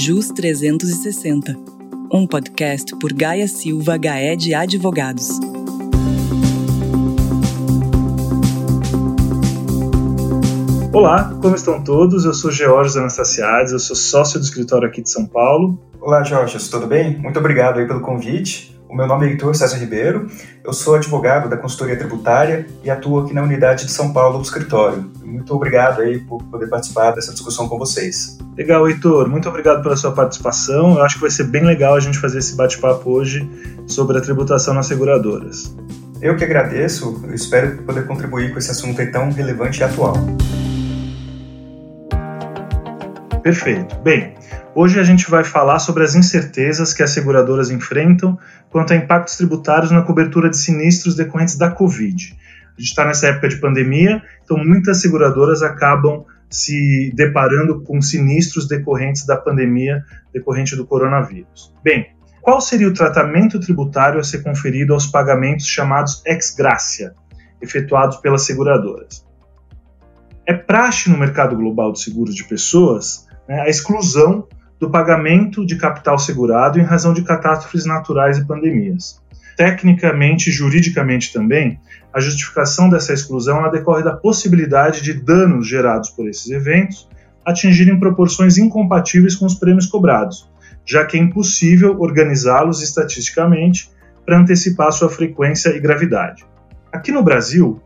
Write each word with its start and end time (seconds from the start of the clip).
JUS 0.00 0.28
360, 0.28 1.58
um 2.12 2.24
podcast 2.24 2.94
por 3.00 3.12
Gaia 3.12 3.48
Silva 3.48 3.96
Gaed 3.96 4.54
Advogados. 4.54 5.28
Olá, 10.92 11.36
como 11.42 11.56
estão 11.56 11.82
todos? 11.82 12.24
Eu 12.24 12.32
sou 12.32 12.52
Georges 12.52 12.96
Anastasiades, 12.96 13.72
eu 13.72 13.80
sou 13.80 13.96
sócio 13.96 14.38
do 14.38 14.44
escritório 14.44 14.86
aqui 14.86 15.02
de 15.02 15.10
São 15.10 15.26
Paulo. 15.26 15.76
Olá, 16.00 16.22
Georges, 16.22 16.68
tudo 16.68 16.86
bem? 16.86 17.18
Muito 17.18 17.40
obrigado 17.40 17.80
aí 17.80 17.86
pelo 17.88 18.00
convite. 18.00 18.77
O 18.88 18.96
meu 18.96 19.06
nome 19.06 19.26
é 19.26 19.30
Heitor 19.30 19.54
César 19.54 19.76
Ribeiro, 19.76 20.30
eu 20.64 20.72
sou 20.72 20.94
advogado 20.94 21.46
da 21.46 21.58
consultoria 21.58 21.94
tributária 21.94 22.66
e 22.82 22.88
atuo 22.88 23.20
aqui 23.20 23.34
na 23.34 23.42
unidade 23.42 23.84
de 23.84 23.92
São 23.92 24.14
Paulo 24.14 24.38
do 24.38 24.44
escritório. 24.44 25.04
Muito 25.22 25.54
obrigado 25.54 26.00
aí 26.00 26.18
por 26.20 26.42
poder 26.44 26.68
participar 26.68 27.10
dessa 27.10 27.32
discussão 27.32 27.68
com 27.68 27.76
vocês. 27.76 28.38
Legal, 28.56 28.88
Heitor, 28.88 29.28
muito 29.28 29.46
obrigado 29.46 29.82
pela 29.82 29.94
sua 29.94 30.12
participação. 30.12 30.96
Eu 30.96 31.02
acho 31.02 31.16
que 31.16 31.20
vai 31.20 31.30
ser 31.30 31.44
bem 31.44 31.66
legal 31.66 31.96
a 31.96 32.00
gente 32.00 32.18
fazer 32.18 32.38
esse 32.38 32.56
bate-papo 32.56 33.10
hoje 33.10 33.46
sobre 33.86 34.16
a 34.16 34.22
tributação 34.22 34.72
nas 34.72 34.86
seguradoras. 34.86 35.76
Eu 36.22 36.34
que 36.34 36.44
agradeço, 36.44 37.20
eu 37.24 37.34
espero 37.34 37.82
poder 37.82 38.06
contribuir 38.06 38.52
com 38.52 38.58
esse 38.58 38.70
assunto 38.70 39.04
tão 39.12 39.30
relevante 39.30 39.80
e 39.80 39.84
atual. 39.84 40.14
Perfeito. 43.42 43.96
Bem, 43.98 44.34
Hoje 44.80 45.00
a 45.00 45.02
gente 45.02 45.28
vai 45.28 45.42
falar 45.42 45.80
sobre 45.80 46.04
as 46.04 46.14
incertezas 46.14 46.94
que 46.94 47.02
as 47.02 47.10
seguradoras 47.10 47.68
enfrentam 47.68 48.38
quanto 48.70 48.92
a 48.92 48.96
impactos 48.96 49.36
tributários 49.36 49.90
na 49.90 50.02
cobertura 50.02 50.50
de 50.50 50.56
sinistros 50.56 51.14
decorrentes 51.14 51.56
da 51.56 51.70
Covid. 51.70 52.36
A 52.76 52.80
gente 52.80 52.90
está 52.90 53.04
nessa 53.04 53.28
época 53.28 53.48
de 53.48 53.56
pandemia, 53.56 54.22
então 54.44 54.56
muitas 54.56 55.00
seguradoras 55.00 55.62
acabam 55.62 56.24
se 56.50 57.12
deparando 57.14 57.82
com 57.82 58.00
sinistros 58.00 58.66
decorrentes 58.66 59.26
da 59.26 59.36
pandemia 59.36 60.04
decorrente 60.32 60.76
do 60.76 60.86
coronavírus. 60.86 61.74
Bem, 61.82 62.10
qual 62.40 62.60
seria 62.60 62.88
o 62.88 62.94
tratamento 62.94 63.60
tributário 63.60 64.18
a 64.18 64.24
ser 64.24 64.42
conferido 64.42 64.94
aos 64.94 65.06
pagamentos 65.06 65.66
chamados 65.66 66.22
ex 66.24 66.54
gracia, 66.54 67.12
efetuados 67.60 68.16
pelas 68.18 68.46
seguradoras? 68.46 69.26
É 70.46 70.54
praxe 70.54 71.10
no 71.10 71.18
mercado 71.18 71.54
global 71.56 71.92
de 71.92 72.00
seguros 72.00 72.34
de 72.34 72.44
pessoas 72.44 73.26
né, 73.46 73.60
a 73.60 73.68
exclusão 73.68 74.46
do 74.78 74.90
pagamento 74.90 75.66
de 75.66 75.76
capital 75.76 76.18
segurado 76.18 76.78
em 76.78 76.84
razão 76.84 77.12
de 77.12 77.22
catástrofes 77.22 77.84
naturais 77.84 78.38
e 78.38 78.44
pandemias. 78.44 79.20
Tecnicamente 79.56 80.50
e 80.50 80.52
juridicamente 80.52 81.32
também, 81.32 81.80
a 82.12 82.20
justificação 82.20 82.88
dessa 82.88 83.12
exclusão 83.12 83.68
decorre 83.70 84.02
da 84.02 84.14
possibilidade 84.14 85.02
de 85.02 85.12
danos 85.12 85.66
gerados 85.66 86.10
por 86.10 86.28
esses 86.28 86.48
eventos 86.50 87.08
atingirem 87.44 87.98
proporções 87.98 88.58
incompatíveis 88.58 89.34
com 89.34 89.46
os 89.46 89.54
prêmios 89.54 89.86
cobrados, 89.86 90.48
já 90.84 91.04
que 91.04 91.16
é 91.16 91.20
impossível 91.20 91.98
organizá-los 91.98 92.82
estatisticamente 92.82 93.90
para 94.24 94.38
antecipar 94.38 94.92
sua 94.92 95.08
frequência 95.08 95.70
e 95.70 95.80
gravidade. 95.80 96.44
Aqui 96.92 97.10
no 97.10 97.22
Brasil, 97.22 97.80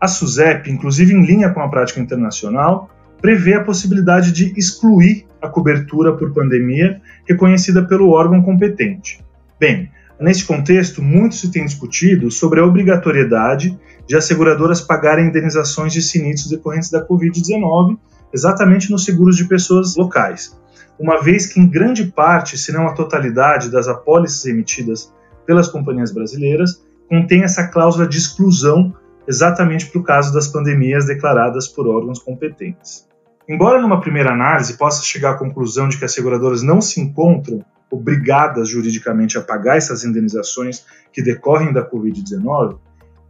a 0.00 0.06
SUSEP, 0.06 0.70
inclusive 0.70 1.14
em 1.14 1.24
linha 1.24 1.50
com 1.50 1.60
a 1.60 1.68
prática 1.68 2.00
internacional, 2.00 2.90
prevê 3.20 3.54
a 3.54 3.64
possibilidade 3.64 4.32
de 4.32 4.52
excluir 4.58 5.26
a 5.40 5.48
cobertura 5.48 6.16
por 6.16 6.32
pandemia 6.32 7.00
reconhecida 7.28 7.84
pelo 7.84 8.10
órgão 8.10 8.42
competente. 8.42 9.24
Bem, 9.58 9.90
neste 10.20 10.44
contexto, 10.44 11.02
muito 11.02 11.34
se 11.34 11.50
tem 11.50 11.64
discutido 11.64 12.30
sobre 12.30 12.60
a 12.60 12.64
obrigatoriedade 12.64 13.78
de 14.06 14.16
as 14.16 14.24
seguradoras 14.24 14.80
pagarem 14.80 15.26
indenizações 15.26 15.92
de 15.92 16.02
sinistros 16.02 16.50
decorrentes 16.50 16.90
da 16.90 17.06
Covid-19, 17.06 17.98
exatamente 18.32 18.90
nos 18.90 19.04
seguros 19.04 19.36
de 19.36 19.46
pessoas 19.46 19.96
locais, 19.96 20.56
uma 20.98 21.22
vez 21.22 21.46
que 21.46 21.60
em 21.60 21.66
grande 21.66 22.06
parte, 22.06 22.56
se 22.56 22.72
não 22.72 22.86
a 22.86 22.94
totalidade 22.94 23.70
das 23.70 23.88
apólices 23.88 24.44
emitidas 24.46 25.12
pelas 25.44 25.68
companhias 25.68 26.12
brasileiras, 26.12 26.82
contém 27.08 27.42
essa 27.42 27.66
cláusula 27.68 28.06
de 28.06 28.18
exclusão 28.18 28.94
exatamente 29.26 29.86
para 29.86 30.00
o 30.00 30.04
caso 30.04 30.32
das 30.32 30.48
pandemias 30.48 31.06
declaradas 31.06 31.66
por 31.68 31.86
órgãos 31.88 32.18
competentes. 32.18 33.06
Embora 33.48 33.80
numa 33.80 34.00
primeira 34.00 34.32
análise 34.32 34.76
possa 34.76 35.04
chegar 35.04 35.32
à 35.32 35.38
conclusão 35.38 35.88
de 35.88 35.98
que 35.98 36.04
as 36.04 36.12
seguradoras 36.12 36.62
não 36.62 36.80
se 36.80 37.00
encontram 37.00 37.64
obrigadas 37.90 38.68
juridicamente 38.68 39.38
a 39.38 39.42
pagar 39.42 39.76
essas 39.76 40.04
indenizações 40.04 40.84
que 41.12 41.22
decorrem 41.22 41.72
da 41.72 41.88
Covid-19, 41.88 42.78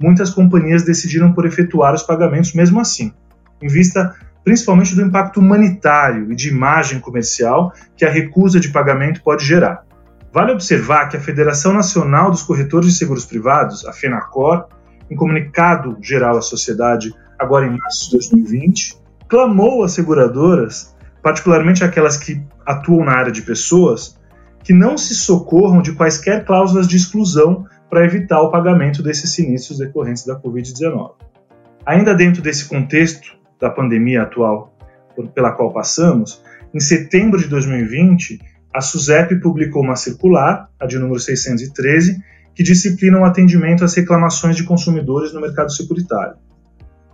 muitas 0.00 0.30
companhias 0.30 0.82
decidiram 0.82 1.32
por 1.32 1.46
efetuar 1.46 1.94
os 1.94 2.02
pagamentos 2.02 2.54
mesmo 2.54 2.80
assim, 2.80 3.12
em 3.60 3.68
vista 3.68 4.14
principalmente 4.42 4.94
do 4.94 5.02
impacto 5.02 5.40
humanitário 5.40 6.32
e 6.32 6.36
de 6.36 6.48
imagem 6.48 7.00
comercial 7.00 7.72
que 7.96 8.04
a 8.04 8.10
recusa 8.10 8.60
de 8.60 8.68
pagamento 8.68 9.20
pode 9.22 9.44
gerar. 9.44 9.84
Vale 10.32 10.52
observar 10.52 11.08
que 11.08 11.16
a 11.16 11.20
Federação 11.20 11.72
Nacional 11.72 12.30
dos 12.30 12.42
Corretores 12.42 12.92
de 12.92 12.98
Seguros 12.98 13.24
Privados, 13.24 13.84
a 13.84 13.92
FENACOR, 13.92 14.68
em 15.11 15.17
comunicado 15.17 15.97
geral 16.00 16.37
à 16.37 16.43
sociedade 16.43 17.15
agora 17.39 17.67
em 17.67 17.77
março 17.77 18.06
de 18.06 18.28
2020, 18.28 18.97
clamou 19.28 19.84
às 19.84 19.93
seguradoras, 19.93 20.94
particularmente 21.22 21.84
aquelas 21.84 22.17
que 22.17 22.43
atuam 22.65 23.05
na 23.05 23.12
área 23.12 23.33
de 23.33 23.43
pessoas, 23.43 24.19
que 24.62 24.72
não 24.72 24.97
se 24.99 25.15
socorram 25.15 25.81
de 25.81 25.93
quaisquer 25.93 26.44
cláusulas 26.44 26.89
de 26.89 26.97
exclusão 26.97 27.67
para 27.89 28.05
evitar 28.05 28.41
o 28.41 28.50
pagamento 28.50 29.03
desses 29.03 29.31
sinistros 29.31 29.78
decorrentes 29.78 30.27
da 30.27 30.41
Covid-19. 30.41 31.12
Ainda 31.84 32.15
dentro 32.15 32.43
desse 32.43 32.69
contexto 32.69 33.37
da 33.61 33.71
pandemia 33.71 34.23
atual 34.23 34.75
pela 35.34 35.53
qual 35.53 35.73
passamos, 35.73 36.43
em 36.75 36.81
setembro 36.81 37.38
de 37.38 37.49
2020, 37.49 38.41
a 38.75 38.81
SUSEP 38.81 39.37
publicou 39.37 39.83
uma 39.83 39.97
circular, 39.97 40.69
a 40.78 40.87
de 40.87 40.99
número 40.99 41.19
613, 41.19 42.23
que 42.56 42.62
disciplina 42.62 43.21
o 43.21 43.25
atendimento 43.25 43.84
às 43.84 43.94
reclamações 43.94 44.56
de 44.56 44.65
consumidores 44.65 45.33
no 45.34 45.43
mercado 45.43 45.71
securitário. 45.71 46.37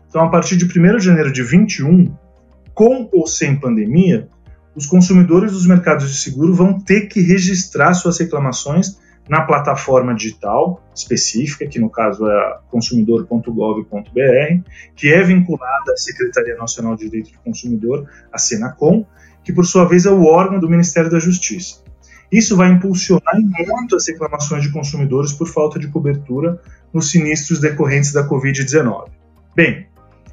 Então, 0.08 0.22
a 0.22 0.30
partir 0.30 0.56
de 0.56 0.64
1 0.64 0.98
de 0.98 1.04
janeiro 1.04 1.32
de 1.32 1.42
21, 1.42 2.14
com 2.72 3.08
ou 3.12 3.26
sem 3.26 3.58
pandemia, 3.58 4.28
os 4.74 4.86
consumidores 4.86 5.52
dos 5.52 5.66
mercados 5.66 6.08
de 6.08 6.16
seguro 6.16 6.54
vão 6.54 6.78
ter 6.78 7.08
que 7.08 7.20
registrar 7.20 7.92
suas 7.92 8.18
reclamações 8.18 8.98
na 9.28 9.42
plataforma 9.42 10.14
digital 10.14 10.82
específica, 10.94 11.66
que 11.66 11.78
no 11.78 11.90
caso 11.90 12.26
é 12.26 12.58
consumidor.gov.br, 12.70 14.70
que 14.94 15.12
é 15.12 15.22
vinculada 15.22 15.92
à 15.92 15.96
Secretaria 15.96 16.56
Nacional 16.56 16.94
de 16.94 17.04
Direito 17.04 17.32
do 17.32 17.38
Consumidor, 17.40 18.08
a 18.32 18.38
Senacom, 18.38 19.04
que 19.44 19.52
por 19.52 19.66
sua 19.66 19.88
vez 19.88 20.06
é 20.06 20.10
o 20.10 20.24
órgão 20.24 20.60
do 20.60 20.68
Ministério 20.68 21.10
da 21.10 21.18
Justiça. 21.18 21.82
Isso 22.32 22.56
vai 22.56 22.70
impulsionar 22.70 23.38
muito 23.68 23.94
as 23.94 24.08
reclamações 24.08 24.62
de 24.62 24.70
consumidores 24.70 25.32
por 25.34 25.46
falta 25.46 25.78
de 25.78 25.88
cobertura 25.88 26.58
nos 26.92 27.10
sinistros 27.10 27.60
decorrentes 27.60 28.10
da 28.10 28.26
Covid-19. 28.26 29.08
Bem, 29.54 29.86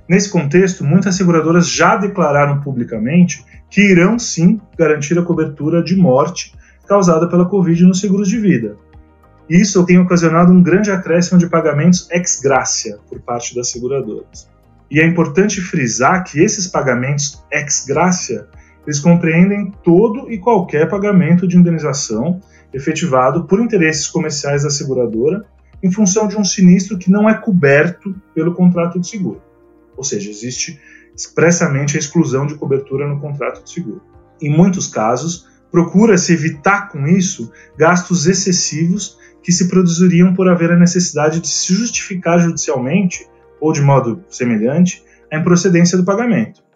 nesse 0.08 0.30
contexto, 0.30 0.86
muitas 0.86 1.16
seguradoras 1.16 1.70
já 1.70 1.98
declararam 1.98 2.62
publicamente 2.62 3.44
que 3.70 3.82
irão 3.82 4.18
sim 4.18 4.62
garantir 4.78 5.20
a 5.20 5.24
cobertura 5.24 5.84
de 5.84 5.96
morte 5.98 6.56
causada 6.88 7.28
pela 7.28 7.46
Covid 7.46 7.84
nos 7.84 8.00
seguros 8.00 8.30
de 8.30 8.40
vida. 8.40 8.78
Isso 9.50 9.86
tem 9.86 10.00
ocasionado 10.00 10.54
um 10.54 10.64
grande 10.64 10.92
acréscimo 10.92 11.38
de 11.38 11.50
pagamentos 11.50 12.10
ex 12.12 12.40
gracia 12.40 12.98
por 13.10 13.20
parte 13.20 13.54
das 13.54 13.72
seguradoras. 13.72 14.48
E 14.90 15.00
é 15.02 15.06
importante 15.06 15.60
frisar 15.60 16.24
que 16.24 16.40
esses 16.40 16.66
pagamentos 16.66 17.44
ex 17.52 17.84
gracia 17.86 18.48
eles 18.90 19.00
compreendem 19.00 19.72
todo 19.84 20.32
e 20.32 20.40
qualquer 20.40 20.90
pagamento 20.90 21.48
de 21.48 21.56
indenização 21.56 22.42
efetivado 22.74 23.44
por 23.44 23.62
interesses 23.62 24.08
comerciais 24.08 24.64
da 24.64 24.72
seguradora 24.72 25.46
em 25.84 25.92
função 25.92 26.28
de 26.28 26.36
um 26.36 26.44
sinistro 26.44 26.98
que 26.98 27.12
não 27.12 27.30
é 27.30 27.36
coberto 27.36 28.20
pelo 28.34 28.56
contrato 28.56 29.00
de 29.00 29.08
seguro. 29.08 29.44
Ou 29.96 30.04
seja, 30.04 30.32
existe 30.32 30.82
expressamente 31.16 31.98
a 31.98 32.00
exclusão 32.00 32.48
de 32.48 32.56
cobertura 32.56 33.08
no 33.08 33.20
contrato 33.20 33.64
de 33.64 33.70
seguro. 33.70 34.02
Em 34.42 34.50
muitos 34.50 34.88
casos, 34.88 35.48
procura-se 35.70 36.34
evitar 36.34 36.90
com 36.90 37.06
isso 37.06 37.52
gastos 37.78 38.26
excessivos 38.26 39.20
que 39.44 39.52
se 39.52 39.68
produziriam 39.68 40.34
por 40.34 40.50
haver 40.50 40.72
a 40.72 40.80
necessidade 40.80 41.40
de 41.40 41.48
se 41.48 41.76
justificar 41.76 42.40
judicialmente 42.40 43.28
ou 43.62 43.72
de 43.72 43.84
modo 43.84 44.24
semelhante 44.28 45.04
a 45.32 45.38
improcedência 45.38 45.96
do 45.96 46.04
pagamento 46.04 46.68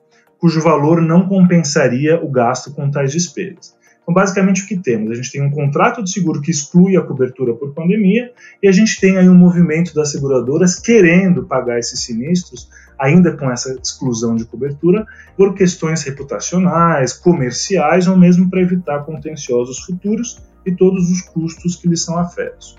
cujo 0.43 0.59
valor 0.59 1.01
não 1.01 1.25
compensaria 1.25 2.21
o 2.21 2.29
gasto 2.29 2.73
com 2.73 2.91
tais 2.91 3.13
despesas. 3.13 3.73
Então, 4.01 4.13
basicamente, 4.13 4.63
o 4.63 4.67
que 4.67 4.75
temos? 4.75 5.09
A 5.09 5.15
gente 5.15 5.31
tem 5.31 5.41
um 5.41 5.49
contrato 5.49 6.03
de 6.03 6.11
seguro 6.11 6.41
que 6.41 6.51
exclui 6.51 6.97
a 6.97 7.01
cobertura 7.01 7.53
por 7.53 7.73
pandemia 7.73 8.29
e 8.61 8.67
a 8.67 8.71
gente 8.73 8.99
tem 8.99 9.15
aí 9.15 9.29
um 9.29 9.35
movimento 9.35 9.95
das 9.95 10.11
seguradoras 10.11 10.77
querendo 10.77 11.45
pagar 11.45 11.79
esses 11.79 12.01
sinistros, 12.01 12.67
ainda 12.99 13.37
com 13.37 13.49
essa 13.49 13.73
exclusão 13.81 14.35
de 14.35 14.43
cobertura, 14.43 15.05
por 15.37 15.53
questões 15.53 16.03
reputacionais, 16.03 17.13
comerciais 17.13 18.05
ou 18.09 18.17
mesmo 18.17 18.49
para 18.49 18.59
evitar 18.59 19.05
contenciosos 19.05 19.79
futuros 19.85 20.43
e 20.65 20.75
todos 20.75 21.09
os 21.09 21.21
custos 21.21 21.77
que 21.77 21.87
lhes 21.87 22.03
são 22.03 22.17
afetos. 22.17 22.75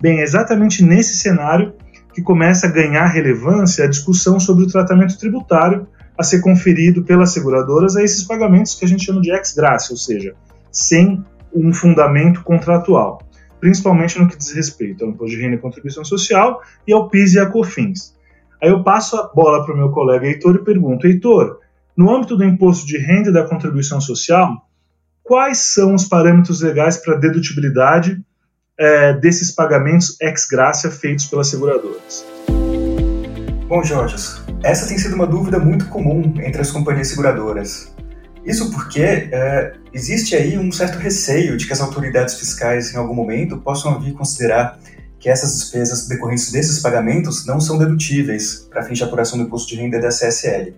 Bem, 0.00 0.18
é 0.18 0.22
exatamente 0.24 0.84
nesse 0.84 1.16
cenário 1.16 1.72
que 2.12 2.20
começa 2.20 2.66
a 2.66 2.70
ganhar 2.70 3.06
relevância 3.06 3.84
a 3.84 3.88
discussão 3.88 4.40
sobre 4.40 4.64
o 4.64 4.66
tratamento 4.66 5.16
tributário 5.16 5.86
a 6.18 6.22
ser 6.22 6.40
conferido 6.40 7.02
pelas 7.02 7.32
seguradoras 7.32 7.96
a 7.96 8.02
esses 8.02 8.22
pagamentos 8.24 8.74
que 8.74 8.84
a 8.84 8.88
gente 8.88 9.04
chama 9.04 9.20
de 9.20 9.30
ex 9.30 9.54
graça, 9.54 9.92
ou 9.92 9.98
seja, 9.98 10.34
sem 10.72 11.24
um 11.54 11.72
fundamento 11.72 12.42
contratual, 12.42 13.22
principalmente 13.60 14.18
no 14.18 14.28
que 14.28 14.36
diz 14.36 14.52
respeito 14.52 15.04
ao 15.04 15.10
imposto 15.10 15.36
de 15.36 15.42
renda 15.42 15.56
e 15.56 15.58
contribuição 15.58 16.04
social 16.04 16.60
e 16.86 16.92
ao 16.92 17.08
PIS 17.08 17.34
e 17.34 17.40
a 17.40 17.46
COFINS. 17.46 18.14
Aí 18.62 18.70
eu 18.70 18.82
passo 18.82 19.16
a 19.16 19.28
bola 19.28 19.64
para 19.64 19.74
o 19.74 19.76
meu 19.76 19.90
colega 19.90 20.26
Heitor 20.26 20.56
e 20.56 20.64
pergunto: 20.64 21.06
Heitor, 21.06 21.60
no 21.96 22.14
âmbito 22.14 22.36
do 22.36 22.44
imposto 22.44 22.86
de 22.86 22.98
renda 22.98 23.30
e 23.30 23.32
da 23.32 23.44
contribuição 23.44 24.00
social, 24.00 24.66
quais 25.22 25.58
são 25.58 25.94
os 25.94 26.04
parâmetros 26.04 26.62
legais 26.62 26.96
para 26.96 27.16
dedutibilidade 27.16 28.22
é, 28.78 29.14
desses 29.14 29.50
pagamentos 29.50 30.20
ex 30.20 30.46
gracia 30.46 30.90
feitos 30.90 31.26
pelas 31.26 31.48
seguradoras? 31.48 32.24
Bom, 33.68 33.82
Jorge, 33.82 34.16
essa 34.62 34.86
tem 34.86 34.98
sido 34.98 35.14
uma 35.14 35.26
dúvida 35.26 35.58
muito 35.58 35.86
comum 35.86 36.34
entre 36.42 36.60
as 36.60 36.70
companhias 36.70 37.08
seguradoras. 37.08 37.94
Isso 38.44 38.70
porque 38.70 39.02
é, 39.02 39.74
existe 39.92 40.36
aí 40.36 40.56
um 40.56 40.70
certo 40.70 40.98
receio 40.98 41.56
de 41.56 41.66
que 41.66 41.72
as 41.72 41.80
autoridades 41.80 42.34
fiscais, 42.34 42.94
em 42.94 42.96
algum 42.96 43.14
momento, 43.14 43.58
possam 43.58 43.98
vir 44.00 44.12
considerar 44.12 44.78
que 45.18 45.28
essas 45.28 45.58
despesas 45.58 46.06
decorrentes 46.06 46.52
desses 46.52 46.78
pagamentos 46.78 47.44
não 47.44 47.60
são 47.60 47.76
dedutíveis 47.78 48.68
para 48.70 48.84
fins 48.84 48.98
de 48.98 49.04
apuração 49.04 49.38
do 49.38 49.44
imposto 49.44 49.68
de 49.68 49.80
renda 49.80 50.00
da 50.00 50.10
CSL. 50.10 50.74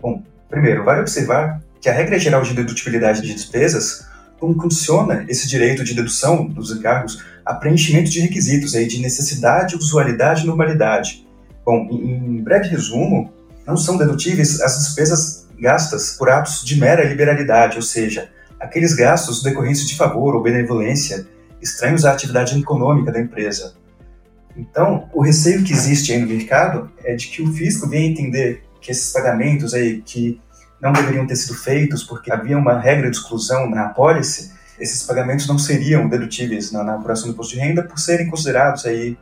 Bom, 0.00 0.22
primeiro, 0.48 0.84
vale 0.84 1.00
observar 1.00 1.62
que 1.80 1.88
a 1.88 1.92
regra 1.92 2.18
geral 2.18 2.42
de 2.42 2.54
dedutibilidade 2.54 3.22
de 3.22 3.32
despesas 3.34 4.04
condiciona 4.40 5.24
esse 5.28 5.48
direito 5.48 5.84
de 5.84 5.94
dedução 5.94 6.46
dos 6.46 6.72
encargos 6.72 7.22
a 7.44 7.54
preenchimento 7.54 8.10
de 8.10 8.20
requisitos 8.20 8.74
aí 8.74 8.86
de 8.86 9.00
necessidade, 9.00 9.76
usualidade 9.76 10.42
e 10.42 10.46
normalidade. 10.46 11.27
Bom, 11.68 11.86
em 11.92 12.42
breve 12.42 12.68
resumo, 12.68 13.30
não 13.66 13.76
são 13.76 13.98
dedutíveis 13.98 14.58
as 14.62 14.78
despesas 14.78 15.46
gastas 15.60 16.16
por 16.16 16.30
atos 16.30 16.64
de 16.64 16.80
mera 16.80 17.04
liberalidade, 17.04 17.76
ou 17.76 17.82
seja, 17.82 18.30
aqueles 18.58 18.94
gastos 18.94 19.42
decorrentes 19.42 19.86
de 19.86 19.94
favor 19.94 20.34
ou 20.34 20.42
benevolência 20.42 21.28
estranhos 21.60 22.06
à 22.06 22.12
atividade 22.12 22.58
econômica 22.58 23.12
da 23.12 23.20
empresa. 23.20 23.74
Então, 24.56 25.10
o 25.12 25.20
receio 25.20 25.62
que 25.62 25.74
existe 25.74 26.10
aí 26.10 26.18
no 26.18 26.26
mercado 26.26 26.90
é 27.04 27.14
de 27.14 27.26
que 27.26 27.42
o 27.42 27.52
fisco 27.52 27.86
venha 27.86 28.08
entender 28.08 28.62
que 28.80 28.90
esses 28.90 29.12
pagamentos 29.12 29.74
aí 29.74 30.00
que 30.00 30.40
não 30.80 30.90
deveriam 30.90 31.26
ter 31.26 31.36
sido 31.36 31.54
feitos 31.54 32.02
porque 32.02 32.32
havia 32.32 32.56
uma 32.56 32.80
regra 32.80 33.10
de 33.10 33.16
exclusão 33.18 33.68
na 33.68 33.88
apólice, 33.88 34.54
esses 34.80 35.02
pagamentos 35.02 35.46
não 35.46 35.58
seriam 35.58 36.08
dedutíveis 36.08 36.72
na, 36.72 36.82
na 36.82 36.94
apuração 36.94 37.26
do 37.26 37.34
imposto 37.34 37.52
de 37.52 37.60
renda 37.60 37.82
por 37.82 37.98
serem 37.98 38.26
considerados 38.30 38.86
aí 38.86 39.18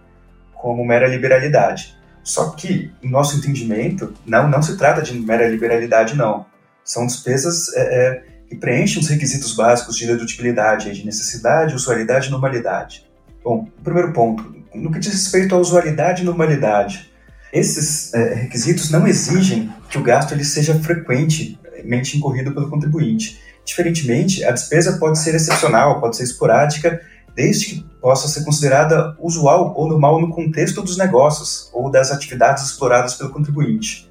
como 0.54 0.86
mera 0.86 1.08
liberalidade. 1.08 1.96
Só 2.26 2.50
que, 2.50 2.90
em 3.00 3.08
nosso 3.08 3.38
entendimento, 3.38 4.12
não, 4.26 4.50
não 4.50 4.60
se 4.60 4.76
trata 4.76 5.00
de 5.00 5.16
mera 5.16 5.48
liberalidade, 5.48 6.16
não. 6.16 6.44
São 6.84 7.06
despesas 7.06 7.72
é, 7.72 7.80
é, 7.80 8.22
que 8.48 8.56
preenchem 8.56 9.00
os 9.00 9.08
requisitos 9.08 9.54
básicos 9.54 9.96
de 9.96 10.08
dedutibilidade, 10.08 10.92
de 10.92 11.06
necessidade, 11.06 11.76
usualidade 11.76 12.26
e 12.26 12.30
normalidade. 12.32 13.06
Bom, 13.44 13.68
primeiro 13.84 14.12
ponto, 14.12 14.56
no 14.74 14.90
que 14.90 14.98
diz 14.98 15.12
respeito 15.12 15.54
à 15.54 15.58
usualidade 15.58 16.22
e 16.22 16.24
normalidade, 16.24 17.12
esses 17.52 18.12
é, 18.12 18.34
requisitos 18.34 18.90
não 18.90 19.06
exigem 19.06 19.72
que 19.88 19.96
o 19.96 20.02
gasto 20.02 20.32
ele 20.32 20.44
seja 20.44 20.74
frequentemente 20.80 22.18
incorrido 22.18 22.52
pelo 22.52 22.68
contribuinte. 22.68 23.40
Diferentemente, 23.64 24.42
a 24.42 24.50
despesa 24.50 24.98
pode 24.98 25.20
ser 25.20 25.36
excepcional, 25.36 26.00
pode 26.00 26.16
ser 26.16 26.24
esporádica, 26.24 27.00
desde 27.36 27.66
que 27.66 27.86
possa 28.00 28.26
ser 28.28 28.44
considerada 28.44 29.14
usual 29.20 29.74
ou 29.76 29.86
normal 29.88 30.18
no 30.20 30.30
contexto 30.30 30.80
dos 30.82 30.96
negócios 30.96 31.68
ou 31.72 31.90
das 31.90 32.10
atividades 32.10 32.64
exploradas 32.64 33.14
pelo 33.14 33.30
contribuinte. 33.30 34.10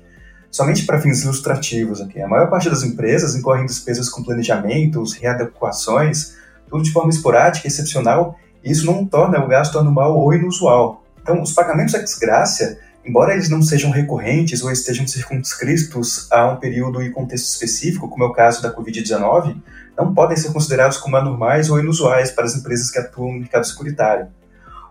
Somente 0.51 0.85
para 0.85 1.01
fins 1.01 1.23
ilustrativos 1.23 1.99
aqui, 1.99 2.21
a 2.21 2.27
maior 2.27 2.49
parte 2.49 2.69
das 2.69 2.83
empresas 2.83 3.35
incorrem 3.35 3.65
despesas 3.65 4.07
com 4.07 4.23
planejamentos, 4.23 5.13
readequações, 5.13 6.35
tudo 6.69 6.83
de 6.83 6.91
forma 6.91 7.09
esporádica 7.09 7.67
e 7.67 7.69
excepcional, 7.69 8.37
e 8.63 8.71
isso 8.71 8.85
não 8.85 9.05
torna 9.05 9.43
o 9.43 9.47
gasto 9.47 9.77
anual 9.79 10.17
ou 10.17 10.33
inusual. 10.33 11.03
Então, 11.21 11.41
os 11.41 11.51
pagamentos 11.51 11.95
ex 11.95 12.17
gracia 12.19 12.77
embora 13.05 13.33
eles 13.33 13.49
não 13.49 13.61
sejam 13.61 13.91
recorrentes 13.91 14.63
ou 14.63 14.71
estejam 14.71 15.07
circunscritos 15.07 16.27
a 16.31 16.51
um 16.51 16.57
período 16.57 17.01
e 17.03 17.11
contexto 17.11 17.45
específico, 17.45 18.09
como 18.09 18.23
é 18.23 18.27
o 18.27 18.33
caso 18.33 18.61
da 18.61 18.75
Covid-19, 18.75 19.55
não 19.97 20.13
podem 20.13 20.35
ser 20.35 20.51
considerados 20.51 20.97
como 20.97 21.15
anormais 21.15 21.69
ou 21.69 21.79
inusuais 21.79 22.31
para 22.31 22.45
as 22.45 22.55
empresas 22.55 22.89
que 22.89 22.97
atuam 22.97 23.33
no 23.33 23.39
mercado 23.39 23.65
securitário. 23.65 24.27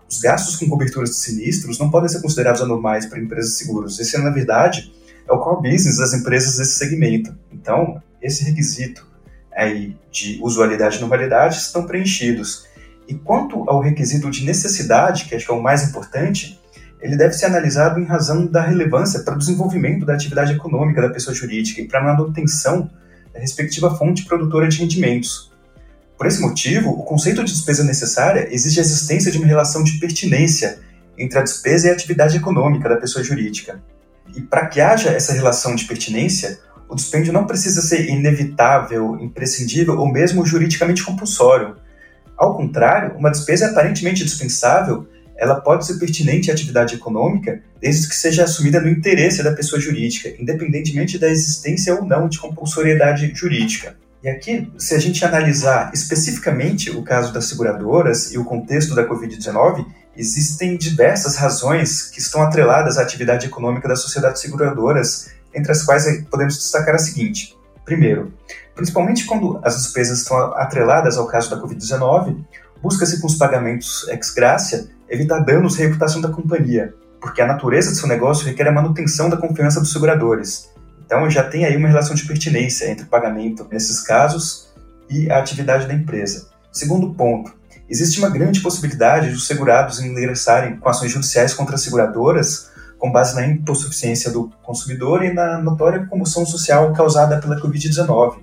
Os 0.08 0.20
gastos 0.20 0.56
com 0.56 0.68
coberturas 0.68 1.10
de 1.10 1.16
sinistros 1.16 1.78
não 1.78 1.90
podem 1.90 2.08
ser 2.08 2.22
considerados 2.22 2.62
anormais 2.62 3.06
para 3.06 3.18
empresas 3.18 3.52
de 3.52 3.58
seguros. 3.58 3.98
Esse, 3.98 4.16
na 4.18 4.30
verdade, 4.30 4.92
é 5.28 5.32
o 5.32 5.38
core 5.38 5.70
business 5.70 5.98
das 5.98 6.12
empresas 6.12 6.56
desse 6.56 6.78
segmento. 6.78 7.34
Então, 7.52 8.00
esse 8.22 8.44
requisito 8.44 9.06
aí 9.52 9.96
de 10.10 10.38
usualidade 10.42 10.98
e 10.98 11.00
normalidade 11.00 11.56
estão 11.56 11.86
preenchidos. 11.86 12.66
E 13.08 13.14
quanto 13.14 13.68
ao 13.68 13.80
requisito 13.80 14.30
de 14.30 14.44
necessidade, 14.44 15.24
que 15.24 15.34
acho 15.34 15.46
que 15.46 15.52
é 15.52 15.54
o 15.54 15.62
mais 15.62 15.88
importante, 15.88 16.60
ele 17.04 17.18
deve 17.18 17.34
ser 17.34 17.44
analisado 17.44 18.00
em 18.00 18.04
razão 18.04 18.46
da 18.46 18.62
relevância 18.62 19.20
para 19.20 19.34
o 19.34 19.38
desenvolvimento 19.38 20.06
da 20.06 20.14
atividade 20.14 20.54
econômica 20.54 21.02
da 21.02 21.10
pessoa 21.10 21.34
jurídica 21.34 21.82
e 21.82 21.86
para 21.86 22.00
a 22.00 22.02
manutenção 22.02 22.90
da 23.30 23.38
respectiva 23.38 23.94
fonte 23.94 24.24
produtora 24.24 24.66
de 24.66 24.78
rendimentos. 24.78 25.52
Por 26.16 26.26
esse 26.26 26.40
motivo, 26.40 26.88
o 26.88 27.02
conceito 27.02 27.44
de 27.44 27.52
despesa 27.52 27.84
necessária 27.84 28.48
exige 28.50 28.80
a 28.80 28.82
existência 28.82 29.30
de 29.30 29.36
uma 29.36 29.46
relação 29.46 29.84
de 29.84 29.98
pertinência 29.98 30.78
entre 31.18 31.38
a 31.38 31.42
despesa 31.42 31.88
e 31.88 31.90
a 31.90 31.92
atividade 31.92 32.38
econômica 32.38 32.88
da 32.88 32.96
pessoa 32.96 33.22
jurídica. 33.22 33.82
E 34.34 34.40
para 34.40 34.66
que 34.66 34.80
haja 34.80 35.10
essa 35.10 35.34
relação 35.34 35.74
de 35.74 35.84
pertinência, 35.84 36.58
o 36.88 36.94
dispêndio 36.94 37.34
não 37.34 37.46
precisa 37.46 37.82
ser 37.82 38.08
inevitável, 38.08 39.18
imprescindível 39.20 39.98
ou 39.98 40.10
mesmo 40.10 40.46
juridicamente 40.46 41.04
compulsório. 41.04 41.76
Ao 42.34 42.56
contrário, 42.56 43.14
uma 43.18 43.30
despesa 43.30 43.66
é 43.66 43.68
aparentemente 43.68 44.24
dispensável 44.24 45.06
ela 45.36 45.60
pode 45.60 45.86
ser 45.86 45.98
pertinente 45.98 46.50
à 46.50 46.54
atividade 46.54 46.94
econômica 46.94 47.60
desde 47.80 48.08
que 48.08 48.14
seja 48.14 48.44
assumida 48.44 48.80
no 48.80 48.88
interesse 48.88 49.42
da 49.42 49.52
pessoa 49.52 49.80
jurídica, 49.80 50.32
independentemente 50.38 51.18
da 51.18 51.28
existência 51.28 51.94
ou 51.94 52.04
não 52.04 52.28
de 52.28 52.38
compulsoriedade 52.38 53.32
jurídica. 53.34 53.96
E 54.22 54.28
aqui, 54.28 54.72
se 54.78 54.94
a 54.94 54.98
gente 54.98 55.22
analisar 55.22 55.90
especificamente 55.92 56.90
o 56.90 57.02
caso 57.02 57.30
das 57.32 57.44
seguradoras 57.44 58.32
e 58.32 58.38
o 58.38 58.44
contexto 58.44 58.94
da 58.94 59.06
Covid-19, 59.06 59.84
existem 60.16 60.78
diversas 60.78 61.36
razões 61.36 62.08
que 62.08 62.20
estão 62.20 62.40
atreladas 62.40 62.96
à 62.96 63.02
atividade 63.02 63.46
econômica 63.46 63.86
das 63.86 64.00
sociedades 64.00 64.40
seguradoras, 64.40 65.30
entre 65.54 65.70
as 65.70 65.82
quais 65.82 66.24
podemos 66.30 66.56
destacar 66.56 66.94
a 66.94 66.98
seguinte. 66.98 67.54
Primeiro, 67.84 68.32
principalmente 68.74 69.26
quando 69.26 69.60
as 69.62 69.76
despesas 69.76 70.20
estão 70.20 70.38
atreladas 70.54 71.18
ao 71.18 71.26
caso 71.26 71.50
da 71.50 71.60
Covid-19, 71.60 72.42
busca-se 72.82 73.20
com 73.20 73.26
os 73.26 73.34
pagamentos 73.34 74.08
ex 74.08 74.30
gracia 74.30 74.86
evitar 75.14 75.40
danos 75.40 75.78
à 75.78 75.82
reputação 75.82 76.20
da 76.20 76.28
companhia, 76.28 76.94
porque 77.20 77.40
a 77.40 77.46
natureza 77.46 77.90
do 77.90 77.96
seu 77.96 78.08
negócio 78.08 78.46
requer 78.46 78.68
a 78.68 78.72
manutenção 78.72 79.30
da 79.30 79.36
confiança 79.36 79.80
dos 79.80 79.92
seguradores. 79.92 80.70
Então 81.06 81.28
já 81.30 81.42
tem 81.42 81.64
aí 81.64 81.76
uma 81.76 81.88
relação 81.88 82.14
de 82.14 82.26
pertinência 82.26 82.90
entre 82.90 83.04
o 83.04 83.08
pagamento 83.08 83.66
nesses 83.70 84.00
casos 84.00 84.72
e 85.08 85.30
a 85.30 85.38
atividade 85.38 85.86
da 85.86 85.94
empresa. 85.94 86.48
Segundo 86.72 87.14
ponto, 87.14 87.52
existe 87.88 88.18
uma 88.18 88.28
grande 88.28 88.60
possibilidade 88.60 89.30
de 89.30 89.36
os 89.36 89.46
segurados 89.46 90.00
ingressarem 90.00 90.76
com 90.76 90.88
ações 90.88 91.12
judiciais 91.12 91.54
contra 91.54 91.76
as 91.76 91.82
seguradoras 91.82 92.72
com 92.98 93.12
base 93.12 93.34
na 93.34 93.46
impossuficiência 93.46 94.30
do 94.30 94.50
consumidor 94.62 95.22
e 95.22 95.32
na 95.32 95.58
notória 95.58 96.06
comoção 96.06 96.46
social 96.46 96.90
causada 96.94 97.38
pela 97.38 97.60
Covid-19, 97.60 98.38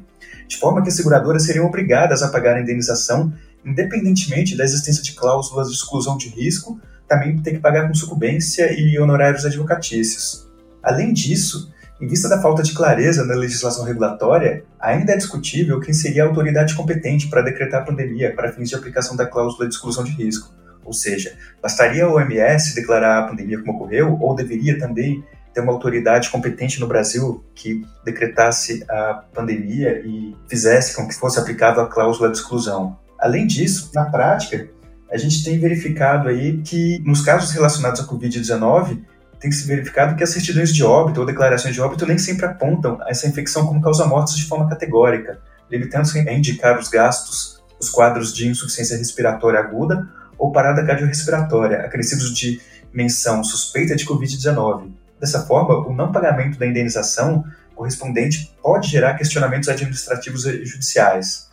de 0.47 0.57
forma 0.57 0.83
que 0.83 0.89
as 0.89 0.95
seguradoras 0.95 1.45
seriam 1.45 1.65
obrigadas 1.65 2.21
a 2.21 2.27
pagar 2.27 2.55
a 2.55 2.61
indenização 2.61 3.33
independentemente 3.65 4.57
da 4.57 4.63
existência 4.63 5.03
de 5.03 5.13
cláusulas 5.13 5.67
de 5.67 5.75
exclusão 5.75 6.17
de 6.17 6.29
risco, 6.29 6.79
também 7.07 7.37
tem 7.41 7.55
que 7.55 7.59
pagar 7.59 7.87
com 7.87 7.93
sucumbência 7.93 8.71
e 8.71 8.97
honorários 8.97 9.45
advocatícios. 9.45 10.47
Além 10.81 11.13
disso, 11.13 11.71
em 12.01 12.07
vista 12.07 12.27
da 12.27 12.41
falta 12.41 12.63
de 12.63 12.73
clareza 12.73 13.25
na 13.25 13.35
legislação 13.35 13.85
regulatória, 13.85 14.63
ainda 14.79 15.13
é 15.13 15.17
discutível 15.17 15.79
quem 15.79 15.93
seria 15.93 16.23
a 16.23 16.27
autoridade 16.27 16.73
competente 16.73 17.27
para 17.27 17.43
decretar 17.43 17.81
a 17.81 17.85
pandemia 17.85 18.33
para 18.35 18.51
fins 18.51 18.69
de 18.69 18.75
aplicação 18.75 19.15
da 19.15 19.25
cláusula 19.25 19.67
de 19.67 19.75
exclusão 19.75 20.03
de 20.03 20.11
risco. 20.11 20.51
Ou 20.83 20.93
seja, 20.93 21.37
bastaria 21.61 22.05
a 22.05 22.11
OMS 22.11 22.73
declarar 22.73 23.19
a 23.19 23.27
pandemia 23.27 23.59
como 23.59 23.73
ocorreu, 23.73 24.17
ou 24.19 24.35
deveria 24.35 24.79
também 24.79 25.23
ter 25.53 25.61
uma 25.61 25.73
autoridade 25.73 26.29
competente 26.29 26.79
no 26.79 26.87
Brasil 26.87 27.43
que 27.53 27.85
decretasse 28.03 28.83
a 28.89 29.23
pandemia 29.33 30.01
e 30.03 30.35
fizesse 30.49 30.95
com 30.95 31.07
que 31.07 31.13
fosse 31.13 31.39
aplicável 31.39 31.83
a 31.83 31.87
cláusula 31.87 32.31
de 32.31 32.37
exclusão. 32.37 32.97
Além 33.21 33.45
disso, 33.45 33.91
na 33.93 34.05
prática, 34.05 34.67
a 35.11 35.17
gente 35.17 35.43
tem 35.43 35.59
verificado 35.59 36.27
aí 36.27 36.61
que 36.63 36.99
nos 37.05 37.21
casos 37.21 37.51
relacionados 37.51 38.01
à 38.01 38.07
Covid-19, 38.07 38.99
tem 39.39 39.51
se 39.51 39.67
verificado 39.67 40.15
que 40.15 40.23
as 40.23 40.29
certidões 40.29 40.73
de 40.73 40.83
óbito 40.83 41.19
ou 41.19 41.25
declarações 41.25 41.73
de 41.73 41.81
óbito 41.81 42.05
nem 42.05 42.17
sempre 42.17 42.45
apontam 42.45 42.99
essa 43.07 43.27
infecção 43.27 43.65
como 43.65 43.81
causa 43.81 44.05
mortes 44.05 44.35
de 44.35 44.45
forma 44.45 44.69
categórica, 44.69 45.39
limitando-se 45.69 46.17
a 46.19 46.33
indicar 46.33 46.79
os 46.79 46.89
gastos, 46.89 47.61
os 47.79 47.89
quadros 47.89 48.33
de 48.33 48.47
insuficiência 48.47 48.97
respiratória 48.97 49.59
aguda 49.59 50.07
ou 50.37 50.51
parada 50.51 50.83
cardiorrespiratória, 50.83 51.79
acrescidos 51.79 52.35
de 52.35 52.59
menção 52.93 53.43
suspeita 53.43 53.95
de 53.95 54.05
Covid-19. 54.05 54.91
Dessa 55.19 55.41
forma, 55.45 55.87
o 55.87 55.93
não 55.93 56.11
pagamento 56.11 56.57
da 56.57 56.65
indenização 56.65 57.43
correspondente 57.75 58.55
pode 58.61 58.89
gerar 58.89 59.15
questionamentos 59.15 59.69
administrativos 59.69 60.45
e 60.45 60.65
judiciais. 60.65 61.49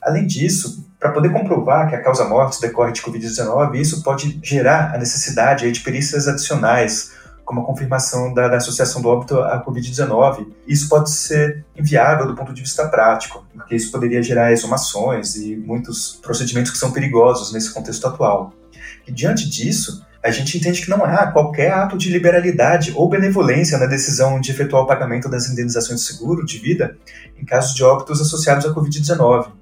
Além 0.00 0.26
disso, 0.26 0.91
para 1.02 1.10
poder 1.10 1.32
comprovar 1.32 1.88
que 1.88 1.96
a 1.96 2.00
causa 2.00 2.24
morte 2.24 2.60
decorre 2.60 2.92
de 2.92 3.02
Covid-19, 3.02 3.74
isso 3.74 4.04
pode 4.04 4.38
gerar 4.40 4.94
a 4.94 4.98
necessidade 4.98 5.70
de 5.72 5.80
perícias 5.80 6.28
adicionais, 6.28 7.10
como 7.44 7.60
a 7.60 7.64
confirmação 7.64 8.32
da, 8.32 8.46
da 8.46 8.58
associação 8.58 9.02
do 9.02 9.08
óbito 9.08 9.36
à 9.40 9.60
Covid-19. 9.64 10.46
Isso 10.64 10.88
pode 10.88 11.10
ser 11.10 11.64
inviável 11.76 12.28
do 12.28 12.36
ponto 12.36 12.54
de 12.54 12.60
vista 12.62 12.86
prático, 12.86 13.44
porque 13.52 13.74
isso 13.74 13.90
poderia 13.90 14.22
gerar 14.22 14.52
exumações 14.52 15.34
e 15.34 15.56
muitos 15.56 16.20
procedimentos 16.22 16.70
que 16.70 16.78
são 16.78 16.92
perigosos 16.92 17.52
nesse 17.52 17.74
contexto 17.74 18.06
atual. 18.06 18.52
E 19.04 19.10
diante 19.10 19.50
disso, 19.50 20.06
a 20.22 20.30
gente 20.30 20.56
entende 20.56 20.82
que 20.82 20.88
não 20.88 21.04
há 21.04 21.26
qualquer 21.32 21.72
ato 21.72 21.98
de 21.98 22.10
liberalidade 22.10 22.92
ou 22.94 23.08
benevolência 23.08 23.76
na 23.76 23.86
decisão 23.86 24.40
de 24.40 24.52
efetuar 24.52 24.84
o 24.84 24.86
pagamento 24.86 25.28
das 25.28 25.48
indenizações 25.48 25.98
de 25.98 26.06
seguro 26.06 26.46
de 26.46 26.58
vida 26.58 26.96
em 27.36 27.44
casos 27.44 27.74
de 27.74 27.82
óbitos 27.82 28.20
associados 28.20 28.64
à 28.64 28.72
Covid-19. 28.72 29.61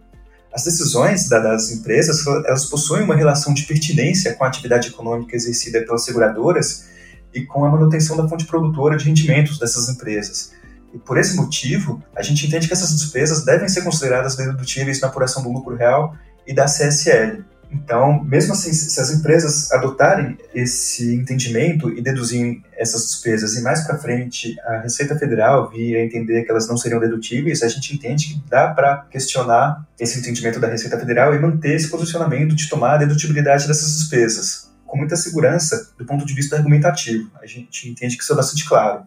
As 0.52 0.64
decisões 0.64 1.28
das 1.28 1.70
empresas 1.70 2.26
elas 2.26 2.66
possuem 2.66 3.04
uma 3.04 3.14
relação 3.14 3.54
de 3.54 3.62
pertinência 3.64 4.34
com 4.34 4.44
a 4.44 4.48
atividade 4.48 4.88
econômica 4.88 5.36
exercida 5.36 5.80
pelas 5.82 6.04
seguradoras 6.04 6.86
e 7.32 7.42
com 7.46 7.64
a 7.64 7.70
manutenção 7.70 8.16
da 8.16 8.28
fonte 8.28 8.44
produtora 8.44 8.96
de 8.96 9.04
rendimentos 9.04 9.58
dessas 9.58 9.88
empresas. 9.88 10.52
E 10.92 10.98
por 10.98 11.16
esse 11.18 11.36
motivo, 11.36 12.02
a 12.16 12.22
gente 12.22 12.46
entende 12.46 12.66
que 12.66 12.72
essas 12.72 12.90
despesas 12.90 13.44
devem 13.44 13.68
ser 13.68 13.82
consideradas 13.82 14.34
dedutíveis 14.34 15.00
na 15.00 15.06
apuração 15.06 15.42
do 15.42 15.52
lucro 15.52 15.76
real 15.76 16.16
e 16.46 16.52
da 16.52 16.64
CSL. 16.64 17.44
Então, 17.72 18.24
mesmo 18.24 18.52
assim, 18.52 18.72
se 18.72 19.00
as 19.00 19.10
empresas 19.12 19.70
adotarem 19.70 20.36
esse 20.52 21.14
entendimento 21.14 21.90
e 21.90 22.02
deduzirem 22.02 22.64
essas 22.76 23.06
despesas 23.06 23.54
e 23.54 23.62
mais 23.62 23.86
para 23.86 23.96
frente 23.96 24.58
a 24.62 24.80
Receita 24.80 25.16
Federal 25.16 25.70
vir 25.70 25.96
a 25.96 26.04
entender 26.04 26.42
que 26.42 26.50
elas 26.50 26.66
não 26.66 26.76
seriam 26.76 27.00
dedutíveis, 27.00 27.62
a 27.62 27.68
gente 27.68 27.94
entende 27.94 28.34
que 28.34 28.42
dá 28.48 28.68
para 28.68 29.06
questionar 29.10 29.86
esse 29.98 30.18
entendimento 30.18 30.58
da 30.58 30.68
Receita 30.68 30.98
Federal 30.98 31.34
e 31.34 31.38
manter 31.38 31.76
esse 31.76 31.88
posicionamento 31.88 32.56
de 32.56 32.68
tomar 32.68 32.94
a 32.94 32.98
dedutibilidade 32.98 33.68
dessas 33.68 33.92
despesas 33.98 34.70
com 34.90 34.96
muita 34.96 35.14
segurança 35.14 35.92
do 35.96 36.04
ponto 36.04 36.26
de 36.26 36.34
vista 36.34 36.56
argumentativo. 36.56 37.30
A 37.40 37.46
gente 37.46 37.88
entende 37.88 38.16
que 38.16 38.24
isso 38.24 38.32
é 38.32 38.36
bastante 38.36 38.68
claro. 38.68 39.04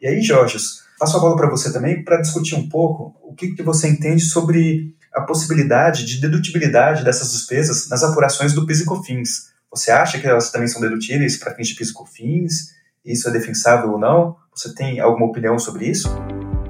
E 0.00 0.08
aí, 0.08 0.22
Jorge, 0.22 0.56
passo 0.98 1.18
a 1.18 1.20
bola 1.20 1.36
para 1.36 1.50
você 1.50 1.70
também 1.70 2.02
para 2.02 2.20
discutir 2.20 2.54
um 2.54 2.68
pouco 2.68 3.14
o 3.22 3.34
que, 3.34 3.54
que 3.54 3.62
você 3.62 3.88
entende 3.88 4.22
sobre 4.22 4.94
a 5.18 5.22
possibilidade 5.22 6.04
de 6.04 6.20
dedutibilidade 6.20 7.04
dessas 7.04 7.32
despesas 7.32 7.88
nas 7.88 8.02
apurações 8.04 8.52
do 8.52 8.64
PIS 8.64 8.80
e 8.80 8.84
COFINS. 8.84 9.48
Você 9.70 9.90
acha 9.90 10.18
que 10.18 10.26
elas 10.26 10.50
também 10.50 10.68
são 10.68 10.80
dedutíveis 10.80 11.36
para 11.36 11.54
fins 11.54 11.68
de 11.68 11.74
PIS 11.74 11.90
e 11.90 11.92
COFINS? 11.92 12.74
Isso 13.04 13.28
é 13.28 13.32
defensável 13.32 13.90
ou 13.90 13.98
não? 13.98 14.36
Você 14.54 14.72
tem 14.74 15.00
alguma 15.00 15.26
opinião 15.26 15.58
sobre 15.58 15.86
isso? 15.86 16.08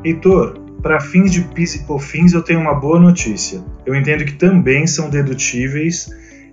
Heitor, 0.03 0.59
para 0.83 0.99
fins 0.99 1.31
de 1.31 1.43
PIS 1.43 1.75
e 1.75 1.85
COFINS 1.85 2.33
eu 2.33 2.43
tenho 2.43 2.61
uma 2.61 2.75
boa 2.75 2.99
notícia. 2.99 3.63
Eu 3.85 3.95
entendo 3.95 4.25
que 4.25 4.33
também 4.33 4.87
são 4.87 5.11
dedutíveis 5.11 6.09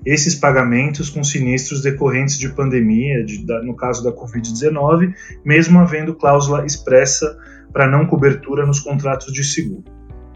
esses 0.05 0.35
pagamentos 0.35 1.09
com 1.09 1.23
sinistros 1.23 1.81
decorrentes 1.81 2.37
de 2.37 2.49
pandemia, 2.49 3.23
de, 3.23 3.45
da, 3.45 3.63
no 3.63 3.75
caso 3.75 4.03
da 4.03 4.11
Covid-19, 4.11 5.13
mesmo 5.43 5.79
havendo 5.79 6.13
cláusula 6.13 6.65
expressa 6.65 7.37
para 7.71 7.87
não 7.87 8.05
cobertura 8.05 8.65
nos 8.65 8.79
contratos 8.79 9.33
de 9.33 9.43
seguro. 9.43 9.83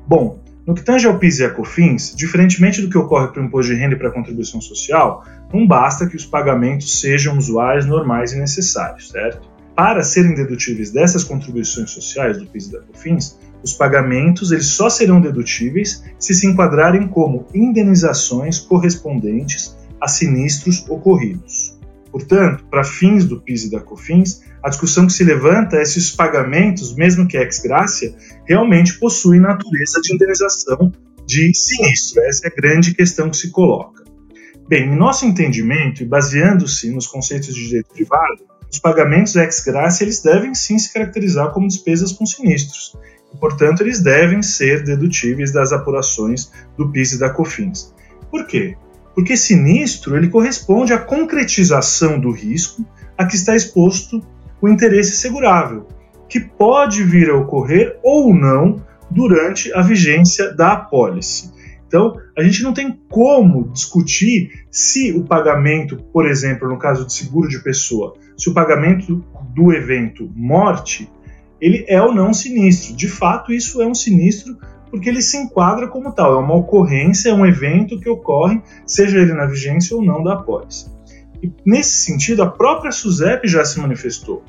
Bom, 0.07 0.41
no 0.69 0.75
que 0.75 0.83
tange 0.83 1.07
ao 1.07 1.17
PIS 1.17 1.39
e 1.39 1.45
a 1.45 1.49
COFINS, 1.49 2.13
diferentemente 2.15 2.79
do 2.79 2.91
que 2.91 2.97
ocorre 2.99 3.29
para 3.29 3.41
o 3.41 3.45
imposto 3.45 3.73
de 3.73 3.79
renda 3.79 3.95
e 3.95 3.97
para 3.97 4.09
a 4.09 4.11
contribuição 4.11 4.61
social, 4.61 5.25
não 5.51 5.65
basta 5.65 6.05
que 6.05 6.15
os 6.15 6.27
pagamentos 6.27 7.01
sejam 7.01 7.35
usuais, 7.39 7.87
normais 7.87 8.33
e 8.33 8.39
necessários, 8.39 9.09
certo? 9.09 9.49
Para 9.75 10.03
serem 10.03 10.35
dedutíveis 10.35 10.91
dessas 10.91 11.23
contribuições 11.23 11.89
sociais 11.89 12.37
do 12.37 12.45
PIS 12.45 12.67
e 12.67 12.71
da 12.73 12.81
COFINS, 12.81 13.39
os 13.63 13.73
pagamentos 13.73 14.51
eles 14.51 14.67
só 14.67 14.91
serão 14.91 15.19
dedutíveis 15.19 16.03
se 16.19 16.35
se 16.35 16.45
enquadrarem 16.45 17.07
como 17.07 17.47
indenizações 17.51 18.59
correspondentes 18.59 19.75
a 19.99 20.07
sinistros 20.07 20.87
ocorridos. 20.87 21.78
Portanto, 22.11 22.65
para 22.69 22.83
fins 22.83 23.25
do 23.25 23.41
PIS 23.41 23.65
e 23.65 23.71
da 23.71 23.79
COFINS, 23.79 24.41
a 24.63 24.69
discussão 24.69 25.05
que 25.05 25.13
se 25.13 25.23
levanta 25.23 25.77
é 25.77 25.85
se 25.85 25.97
os 25.97 26.11
pagamentos, 26.11 26.95
mesmo 26.95 27.27
que 27.27 27.37
ex 27.37 27.59
gracia, 27.59 28.15
realmente 28.45 28.97
possuem 28.99 29.39
natureza 29.39 30.01
de 30.01 30.13
indenização 30.13 30.91
de 31.25 31.53
sinistro. 31.53 32.21
Essa 32.23 32.47
é 32.47 32.51
a 32.51 32.55
grande 32.55 32.93
questão 32.95 33.29
que 33.29 33.37
se 33.37 33.51
coloca. 33.51 34.03
Bem, 34.67 34.85
em 34.91 34.95
nosso 34.95 35.25
entendimento, 35.25 36.03
e 36.03 36.05
baseando-se 36.05 36.91
nos 36.91 37.07
conceitos 37.07 37.53
de 37.53 37.67
direito 37.67 37.93
privado, 37.93 38.43
os 38.71 38.79
pagamentos 38.79 39.35
ex 39.35 39.61
gracia 39.61 40.05
eles 40.05 40.21
devem 40.21 40.53
sim 40.53 40.77
se 40.77 40.93
caracterizar 40.93 41.51
como 41.51 41.67
despesas 41.67 42.11
com 42.11 42.25
sinistros, 42.25 42.95
e, 43.33 43.37
portanto, 43.37 43.81
eles 43.81 44.01
devem 44.01 44.41
ser 44.41 44.83
dedutíveis 44.83 45.51
das 45.51 45.71
apurações 45.71 46.51
do 46.77 46.91
PIS 46.91 47.13
e 47.13 47.19
da 47.19 47.29
COFINS. 47.29 47.93
Por 48.29 48.45
quê? 48.45 48.75
Porque 49.19 49.35
sinistro 49.35 50.15
ele 50.15 50.29
corresponde 50.29 50.93
à 50.93 50.97
concretização 50.97 52.17
do 52.17 52.31
risco 52.31 52.85
a 53.17 53.25
que 53.25 53.35
está 53.35 53.53
exposto 53.53 54.25
o 54.61 54.69
interesse 54.69 55.17
segurável, 55.17 55.89
que 56.29 56.39
pode 56.39 57.03
vir 57.03 57.29
a 57.29 57.35
ocorrer 57.35 57.99
ou 58.01 58.33
não 58.33 58.81
durante 59.11 59.73
a 59.73 59.81
vigência 59.81 60.55
da 60.55 60.71
apólice. 60.71 61.51
Então, 61.85 62.15
a 62.37 62.41
gente 62.41 62.63
não 62.63 62.71
tem 62.71 62.97
como 63.09 63.69
discutir 63.73 64.65
se 64.71 65.11
o 65.11 65.25
pagamento, 65.25 65.97
por 66.13 66.25
exemplo, 66.25 66.69
no 66.69 66.79
caso 66.79 67.05
de 67.05 67.11
seguro 67.11 67.49
de 67.49 67.61
pessoa, 67.61 68.15
se 68.37 68.49
o 68.49 68.53
pagamento 68.53 69.21
do 69.53 69.73
evento 69.73 70.31
morte, 70.33 71.11
ele 71.59 71.83
é 71.89 72.01
ou 72.01 72.15
não 72.15 72.33
sinistro. 72.33 72.95
De 72.95 73.09
fato, 73.09 73.51
isso 73.51 73.81
é 73.81 73.85
um 73.85 73.93
sinistro 73.93 74.57
porque 74.89 75.09
ele 75.09 75.21
se 75.21 75.37
enquadra 75.37 75.87
como 75.87 76.11
tal, 76.11 76.33
é 76.33 76.37
uma 76.37 76.55
ocorrência, 76.55 77.29
é 77.29 77.33
um 77.33 77.45
evento 77.45 77.99
que 77.99 78.09
ocorre, 78.09 78.61
seja 78.85 79.19
ele 79.19 79.33
na 79.33 79.45
vigência 79.45 79.95
ou 79.95 80.03
não 80.03 80.23
da 80.23 80.33
apólice. 80.33 80.87
E 81.41 81.51
nesse 81.65 82.05
sentido, 82.05 82.43
a 82.43 82.47
própria 82.47 82.91
SUSEP 82.91 83.47
já 83.47 83.63
se 83.63 83.79
manifestou. 83.79 84.43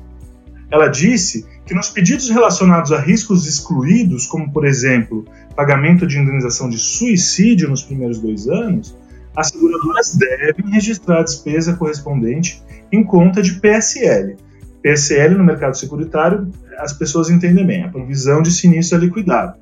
Ela 0.69 0.87
disse 0.87 1.45
que 1.65 1.73
nos 1.73 1.89
pedidos 1.89 2.29
relacionados 2.29 2.91
a 2.91 2.99
riscos 2.99 3.45
excluídos, 3.47 4.25
como 4.25 4.51
por 4.51 4.65
exemplo, 4.65 5.25
pagamento 5.55 6.07
de 6.07 6.17
indenização 6.17 6.69
de 6.69 6.77
suicídio 6.77 7.69
nos 7.69 7.83
primeiros 7.83 8.19
dois 8.19 8.47
anos, 8.47 8.97
as 9.35 9.49
seguradoras 9.49 10.15
devem 10.15 10.71
registrar 10.71 11.19
a 11.19 11.23
despesa 11.23 11.75
correspondente 11.75 12.61
em 12.91 13.03
conta 13.03 13.41
de 13.41 13.59
PSL. 13.59 14.37
PSL 14.81 15.35
no 15.35 15.43
mercado 15.43 15.77
securitário, 15.77 16.51
as 16.79 16.91
pessoas 16.93 17.29
entendem 17.29 17.65
bem, 17.65 17.83
a 17.83 17.89
provisão 17.89 18.41
de 18.41 18.51
sinistro 18.51 18.97
é 18.97 19.01
liquidado 19.01 19.60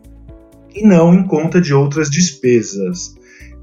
e 0.74 0.86
não 0.86 1.14
em 1.14 1.24
conta 1.26 1.60
de 1.60 1.74
outras 1.74 2.10
despesas. 2.10 3.16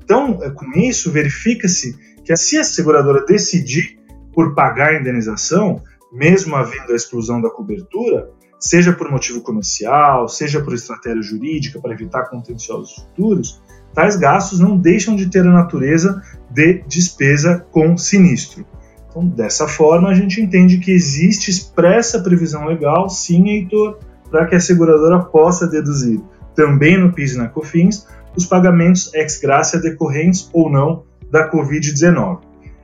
Então, 0.03 0.39
é, 0.43 0.51
com 0.51 0.71
isso, 0.79 1.11
verifica-se 1.11 1.97
que 2.25 2.37
se 2.37 2.59
a 2.59 2.65
seguradora 2.65 3.25
decidir 3.25 3.99
por 4.33 4.55
pagar 4.55 4.91
a 4.91 5.01
indenização, 5.01 5.83
mesmo 6.13 6.57
havendo 6.57 6.93
a 6.93 6.97
exclusão 6.97 7.41
da 7.41 7.51
cobertura, 7.51 8.31
seja 8.59 8.93
por 8.93 9.11
motivo 9.11 9.41
comercial, 9.41 10.29
seja 10.29 10.61
por 10.61 10.75
estratégia 10.75 11.23
jurídica 11.23 11.81
para 11.81 11.93
evitar 11.93 12.29
contenciosos 12.29 12.95
futuros, 12.97 13.63
tais 13.95 14.17
gastos 14.17 14.61
não 14.61 14.77
deixam 14.77 15.15
de 15.17 15.31
ter 15.31 15.41
a 15.41 15.53
natureza 15.53 16.23
de 16.51 16.83
despesa 16.87 17.67
com 17.71 17.97
sinistro. 17.97 18.67
Então, 19.09 19.27
dessa 19.27 19.67
forma, 19.67 20.11
a 20.11 20.15
gente 20.15 20.41
entende 20.41 20.79
que 20.79 20.91
existe 20.91 21.51
expressa 21.51 22.21
previsão 22.21 22.67
legal, 22.67 23.09
sim, 23.09 23.49
Heitor, 23.49 23.99
para 24.31 24.47
que 24.47 24.55
a 24.55 24.61
seguradora 24.61 25.25
possa 25.25 25.67
deduzir 25.67 26.21
também 26.57 26.99
no 26.99 27.13
PIS 27.13 27.35
e 27.35 27.39
na 27.39 27.49
COFINS, 27.49 28.09
os 28.37 28.47
pagamentos 28.47 29.13
ex 29.15 29.39
gracia 29.39 29.79
decorrentes 29.79 30.51
ou 30.53 30.71
não 30.71 31.05
da 31.31 31.51
Covid-19. 31.51 32.41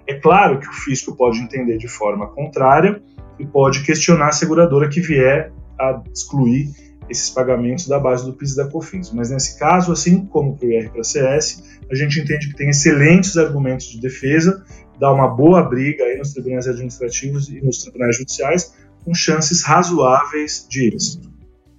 É 0.07 0.15
claro 0.15 0.61
que 0.61 0.69
o 0.69 0.73
fisco 0.73 1.17
pode 1.17 1.39
entender 1.39 1.79
de 1.79 1.89
forma 1.89 2.27
contrária 2.29 3.03
e 3.39 3.47
pode 3.47 3.83
questionar 3.83 4.29
a 4.29 4.33
seguradora 4.33 4.89
que 4.89 5.01
vier 5.01 5.53
a 5.81 6.03
excluir 6.13 6.71
esses 7.09 7.31
pagamentos 7.31 7.89
da 7.89 7.99
base 7.99 8.25
do 8.25 8.33
PIS 8.33 8.53
e 8.53 8.57
da 8.57 8.69
COFINS. 8.69 9.13
Mas 9.13 9.31
nesse 9.31 9.59
caso, 9.59 9.93
assim 9.93 10.25
como 10.27 10.57
para 10.57 10.67
o 10.67 10.71
IR 10.71 10.91
para 10.91 11.03
CS, 11.03 11.81
a 11.91 11.95
gente 11.95 12.21
entende 12.21 12.49
que 12.49 12.57
tem 12.57 12.71
excelentes 12.71 13.37
argumentos 13.37 13.87
de 13.87 14.01
defesa, 14.01 14.65
dá 14.99 15.13
uma 15.13 15.29
boa 15.29 15.63
briga 15.63 16.05
aí 16.05 16.17
nos 16.17 16.33
tribunais 16.33 16.67
administrativos 16.67 17.49
e 17.49 17.61
nos 17.61 17.79
tribunais 17.79 18.17
judiciais, 18.17 18.75
com 19.05 19.15
chances 19.15 19.63
razoáveis 19.63 20.67
de 20.69 20.95
êxito. 20.95 21.31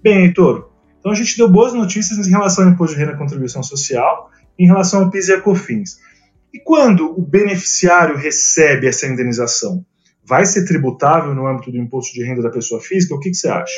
Bem, 0.02 0.26
Heitor, 0.26 0.73
então 1.04 1.12
a 1.12 1.16
gente 1.16 1.36
deu 1.36 1.50
boas 1.50 1.74
notícias 1.74 2.26
em 2.26 2.30
relação 2.30 2.64
ao 2.64 2.72
imposto 2.72 2.96
de 2.96 3.02
renda 3.02 3.12
e 3.12 3.18
contribuição 3.18 3.62
social, 3.62 4.32
em 4.58 4.66
relação 4.66 5.02
ao 5.02 5.12
PIS 5.12 5.28
e 5.28 5.34
a 5.34 5.42
COFINS. 5.42 6.00
E 6.54 6.60
quando 6.60 7.12
o 7.20 7.22
beneficiário 7.22 8.16
recebe 8.16 8.88
essa 8.88 9.06
indenização? 9.06 9.86
Vai 10.26 10.46
ser 10.46 10.64
tributável 10.64 11.36
no 11.36 11.46
âmbito 11.46 11.70
do 11.70 11.78
imposto 11.78 12.14
de 12.14 12.24
renda 12.24 12.42
da 12.42 12.50
pessoa 12.50 12.80
física? 12.80 13.14
O 13.14 13.20
que, 13.20 13.32
que 13.32 13.36
você 13.36 13.50
acha? 13.50 13.74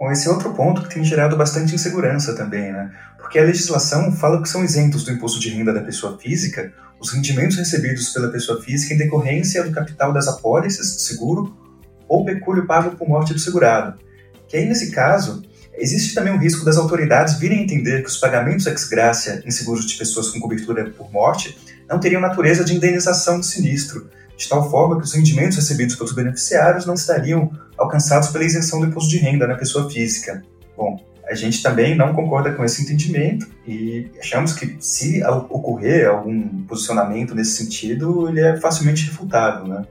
Bom, 0.00 0.10
esse 0.10 0.26
é 0.26 0.30
outro 0.32 0.52
ponto 0.54 0.82
que 0.82 0.92
tem 0.92 1.04
gerado 1.04 1.36
bastante 1.36 1.72
insegurança 1.72 2.34
também, 2.34 2.72
né? 2.72 2.90
Porque 3.16 3.38
a 3.38 3.44
legislação 3.44 4.10
fala 4.10 4.42
que 4.42 4.48
são 4.48 4.64
isentos 4.64 5.04
do 5.04 5.12
imposto 5.12 5.38
de 5.38 5.50
renda 5.50 5.72
da 5.72 5.82
pessoa 5.82 6.18
física 6.18 6.72
os 6.98 7.12
rendimentos 7.12 7.56
recebidos 7.56 8.08
pela 8.08 8.28
pessoa 8.28 8.60
física 8.60 8.92
em 8.92 8.98
decorrência 8.98 9.62
do 9.62 9.70
capital 9.70 10.12
das 10.12 10.26
apólices 10.26 10.96
de 10.96 11.02
seguro 11.02 11.56
ou 12.08 12.24
pecúlio 12.24 12.66
pago 12.66 12.96
por 12.96 13.08
morte 13.08 13.32
do 13.32 13.38
segurado 13.38 14.02
que 14.52 14.58
aí 14.58 14.66
nesse 14.66 14.90
caso 14.90 15.42
Existe 15.74 16.14
também 16.14 16.34
o 16.34 16.38
risco 16.38 16.64
das 16.64 16.76
autoridades 16.76 17.38
virem 17.38 17.62
entender 17.62 18.02
que 18.02 18.08
os 18.08 18.18
pagamentos 18.18 18.66
ex 18.66 18.84
gracia 18.84 19.42
em 19.44 19.50
seguros 19.50 19.86
de 19.86 19.96
pessoas 19.96 20.28
com 20.28 20.38
cobertura 20.38 20.90
por 20.90 21.10
morte 21.10 21.56
não 21.88 21.98
teriam 21.98 22.20
natureza 22.20 22.62
de 22.62 22.74
indenização 22.74 23.40
do 23.40 23.46
sinistro, 23.46 24.08
de 24.36 24.48
tal 24.48 24.70
forma 24.70 24.98
que 24.98 25.04
os 25.04 25.14
rendimentos 25.14 25.56
recebidos 25.56 25.96
pelos 25.96 26.12
beneficiários 26.12 26.84
não 26.84 26.94
estariam 26.94 27.50
alcançados 27.76 28.28
pela 28.28 28.44
isenção 28.44 28.80
do 28.80 28.86
imposto 28.86 29.10
de 29.10 29.18
renda 29.18 29.46
na 29.46 29.54
pessoa 29.54 29.90
física. 29.90 30.42
Bom, 30.76 31.00
a 31.26 31.34
gente 31.34 31.62
também 31.62 31.96
não 31.96 32.14
concorda 32.14 32.52
com 32.52 32.64
esse 32.64 32.82
entendimento 32.82 33.46
e 33.66 34.10
achamos 34.18 34.52
que 34.52 34.76
se 34.78 35.22
ocorrer 35.24 36.08
algum 36.08 36.64
posicionamento 36.64 37.34
nesse 37.34 37.52
sentido, 37.52 38.28
ele 38.28 38.40
é 38.40 38.60
facilmente 38.60 39.06
refutável, 39.06 39.66
né? 39.66 39.84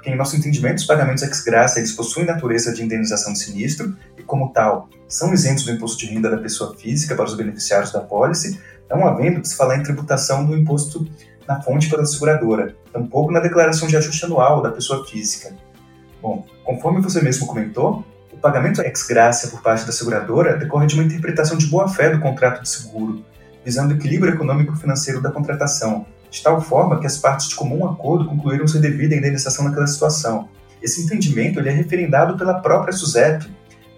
Porque 0.00 0.08
em 0.08 0.16
nosso 0.16 0.34
entendimento, 0.34 0.78
os 0.78 0.86
pagamentos 0.86 1.22
ex 1.22 1.42
graça 1.42 1.78
eles 1.78 1.92
possuem 1.92 2.24
natureza 2.24 2.72
de 2.72 2.82
indenização 2.82 3.34
de 3.34 3.38
sinistro 3.38 3.94
e, 4.16 4.22
como 4.22 4.50
tal, 4.50 4.88
são 5.06 5.34
isentos 5.34 5.64
do 5.64 5.72
imposto 5.72 5.98
de 5.98 6.06
renda 6.06 6.30
da 6.30 6.38
pessoa 6.38 6.74
física 6.74 7.14
para 7.14 7.26
os 7.26 7.34
beneficiários 7.34 7.92
da 7.92 8.00
pólice, 8.00 8.58
não 8.88 9.06
havendo 9.06 9.42
que 9.42 9.48
se 9.48 9.54
falar 9.54 9.76
em 9.76 9.82
tributação 9.82 10.46
do 10.46 10.56
imposto 10.56 11.06
na 11.46 11.60
fonte 11.60 11.90
pela 11.90 12.06
seguradora, 12.06 12.74
tampouco 12.90 13.30
na 13.30 13.40
declaração 13.40 13.86
de 13.86 13.94
ajuste 13.94 14.24
anual 14.24 14.62
da 14.62 14.70
pessoa 14.70 15.06
física. 15.06 15.54
Bom, 16.22 16.46
conforme 16.64 17.02
você 17.02 17.20
mesmo 17.20 17.46
comentou, 17.46 18.02
o 18.32 18.38
pagamento 18.38 18.80
ex 18.80 19.02
graça 19.02 19.48
por 19.48 19.60
parte 19.60 19.84
da 19.84 19.92
seguradora 19.92 20.56
decorre 20.56 20.86
de 20.86 20.94
uma 20.94 21.04
interpretação 21.04 21.58
de 21.58 21.66
boa-fé 21.66 22.08
do 22.08 22.20
contrato 22.20 22.62
de 22.62 22.70
seguro, 22.70 23.22
visando 23.62 23.92
o 23.92 23.96
equilíbrio 23.98 24.32
econômico-financeiro 24.32 25.20
da 25.20 25.30
contratação, 25.30 26.06
de 26.30 26.42
tal 26.42 26.60
forma 26.60 27.00
que 27.00 27.06
as 27.06 27.18
partes 27.18 27.48
de 27.48 27.56
comum 27.56 27.84
acordo 27.86 28.26
concluíram 28.26 28.66
ser 28.66 28.80
devida 28.80 29.14
indenização 29.14 29.64
naquela 29.64 29.86
situação. 29.86 30.48
Esse 30.82 31.02
entendimento 31.02 31.58
ele 31.58 31.68
é 31.68 31.72
referendado 31.72 32.38
pela 32.38 32.60
própria 32.60 32.92
SUSEP, 32.92 33.50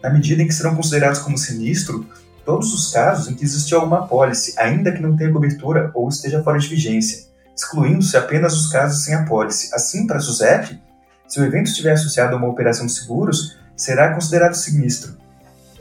na 0.03 0.11
medida 0.11 0.43
em 0.43 0.47
que 0.47 0.55
serão 0.55 0.75
considerados 0.75 1.21
como 1.21 1.39
sinistro 1.39 2.07
todos 2.45 2.75
os 2.75 2.91
casos 2.91 3.29
em 3.29 3.35
que 3.35 3.45
existiu 3.45 3.79
alguma 3.79 4.01
apólice, 4.01 4.55
ainda 4.59 4.91
que 4.91 5.01
não 5.01 5.17
tenha 5.17 5.33
cobertura 5.33 5.91
ou 5.95 6.09
esteja 6.09 6.43
fora 6.43 6.59
de 6.59 6.67
vigência, 6.67 7.27
excluindo-se 7.55 8.17
apenas 8.17 8.55
os 8.55 8.67
casos 8.69 9.05
sem 9.05 9.15
apólice. 9.15 9.73
Assim, 9.73 10.07
para 10.07 10.17
a 10.17 10.21
SUSEP, 10.21 10.81
se 11.29 11.41
o 11.41 11.45
evento 11.45 11.69
estiver 11.69 11.93
associado 11.93 12.35
a 12.35 12.39
uma 12.39 12.49
operação 12.49 12.87
de 12.87 12.93
seguros, 12.93 13.57
será 13.77 14.13
considerado 14.13 14.55
sinistro, 14.55 15.17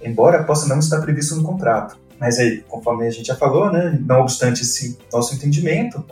embora 0.03 0.43
possa 0.43 0.67
não 0.67 0.79
estar 0.79 1.01
previsto 1.01 1.35
no 1.35 1.43
contrato. 1.43 1.99
Mas 2.19 2.37
aí, 2.37 2.63
conforme 2.67 3.07
a 3.07 3.09
gente 3.09 3.25
já 3.25 3.35
falou, 3.35 3.71
né, 3.71 3.99
não 4.05 4.21
obstante 4.21 4.61
esse 4.61 4.97
nosso 5.11 5.33
entendimento, 5.33 6.05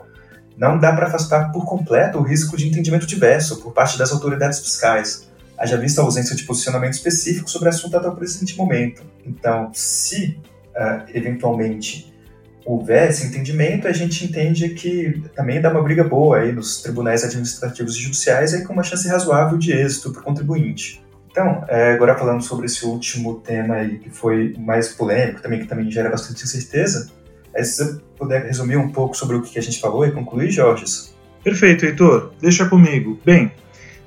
não 0.60 0.78
dá 0.78 0.92
para 0.92 1.08
afastar 1.08 1.54
por 1.54 1.66
completo 1.66 2.18
o 2.18 2.22
risco 2.22 2.58
de 2.58 2.68
entendimento 2.68 3.08
diverso 3.08 3.62
por 3.62 3.72
parte 3.72 3.98
das 3.98 4.12
autoridades 4.12 4.60
fiscais, 4.60 5.30
haja 5.58 5.78
vista 5.78 6.02
a 6.02 6.04
ausência 6.04 6.36
de 6.36 6.44
posicionamento 6.44 6.94
específico 6.94 7.50
sobre 7.50 7.70
o 7.70 7.70
assunto 7.70 7.96
até 7.96 8.10
o 8.10 8.16
presente 8.16 8.58
momento. 8.58 9.02
Então, 9.26 9.72
se 9.74 10.38
uh, 10.76 11.10
eventualmente 11.14 12.14
houver 12.66 13.10
esse 13.10 13.26
entendimento, 13.26 13.88
a 13.88 13.94
gente 13.94 14.26
entende 14.26 14.70
que 14.70 15.24
também 15.34 15.62
dá 15.62 15.72
uma 15.72 15.82
briga 15.82 16.04
boa 16.04 16.40
aí 16.40 16.52
nos 16.52 16.82
tribunais 16.82 17.24
administrativos 17.24 17.96
e 17.96 18.02
judiciais 18.02 18.54
aí 18.54 18.64
com 18.66 18.74
uma 18.74 18.84
chance 18.84 19.08
razoável 19.08 19.58
de 19.58 19.72
êxito 19.72 20.12
para 20.12 20.22
o 20.22 20.24
contribuinte. 20.26 21.02
Então, 21.32 21.64
é, 21.70 21.94
agora 21.94 22.18
falando 22.18 22.44
sobre 22.44 22.66
esse 22.66 22.86
último 22.86 23.36
tema 23.40 23.76
aí 23.76 23.98
que 24.00 24.10
foi 24.10 24.54
mais 24.60 24.90
polêmico, 24.90 25.42
também 25.42 25.60
que 25.60 25.68
também 25.68 25.90
gera 25.90 26.10
bastante 26.10 26.44
incerteza, 26.44 27.10
é, 27.54 27.64
se 27.64 27.84
você 27.84 28.00
puder 28.18 28.44
resumir 28.44 28.78
um 28.78 28.90
pouco 28.90 29.16
sobre 29.16 29.36
o 29.36 29.42
que 29.42 29.58
a 29.58 29.62
gente 29.62 29.80
falou 29.80 30.06
e 30.06 30.12
concluir, 30.12 30.52
Jorge? 30.52 30.86
Perfeito, 31.44 31.86
Heitor. 31.86 32.32
Deixa 32.42 32.68
comigo. 32.68 33.20
Bem, 33.26 33.52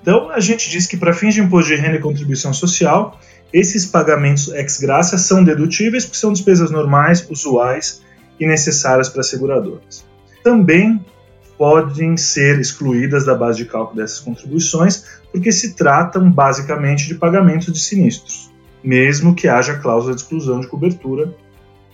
então 0.01 0.31
a 0.31 0.41
gente 0.41 0.69
diz 0.69 0.87
que 0.87 0.97
para 0.97 1.13
fins 1.13 1.35
de 1.35 1.41
imposto 1.41 1.75
de 1.75 1.81
renda 1.81 1.97
e 1.97 2.01
contribuição 2.01 2.53
social, 2.53 3.19
esses 3.53 3.87
pagamentos 3.87 4.49
ex 4.49 4.79
graça 4.79 5.17
são 5.17 5.45
dedutíveis 5.45 6.05
porque 6.05 6.19
são 6.19 6.33
despesas 6.33 6.71
normais, 6.71 7.27
usuais 7.31 8.03
e 8.39 8.47
necessárias 8.47 9.09
para 9.09 9.23
seguradoras. 9.23 10.05
Também 10.43 11.05
podem 11.57 12.17
ser 12.17 12.59
excluídas 12.59 13.25
da 13.25 13.35
base 13.35 13.59
de 13.59 13.67
cálculo 13.67 14.01
dessas 14.01 14.19
contribuições 14.19 15.05
porque 15.31 15.53
se 15.53 15.75
tratam 15.75 16.31
basicamente 16.31 17.07
de 17.07 17.15
pagamentos 17.15 17.73
de 17.73 17.79
sinistros, 17.79 18.51
mesmo 18.83 19.35
que 19.35 19.49
haja 19.49 19.79
cláusula 19.79 20.15
de 20.15 20.23
exclusão 20.23 20.61
de 20.61 20.67
cobertura, 20.67 21.33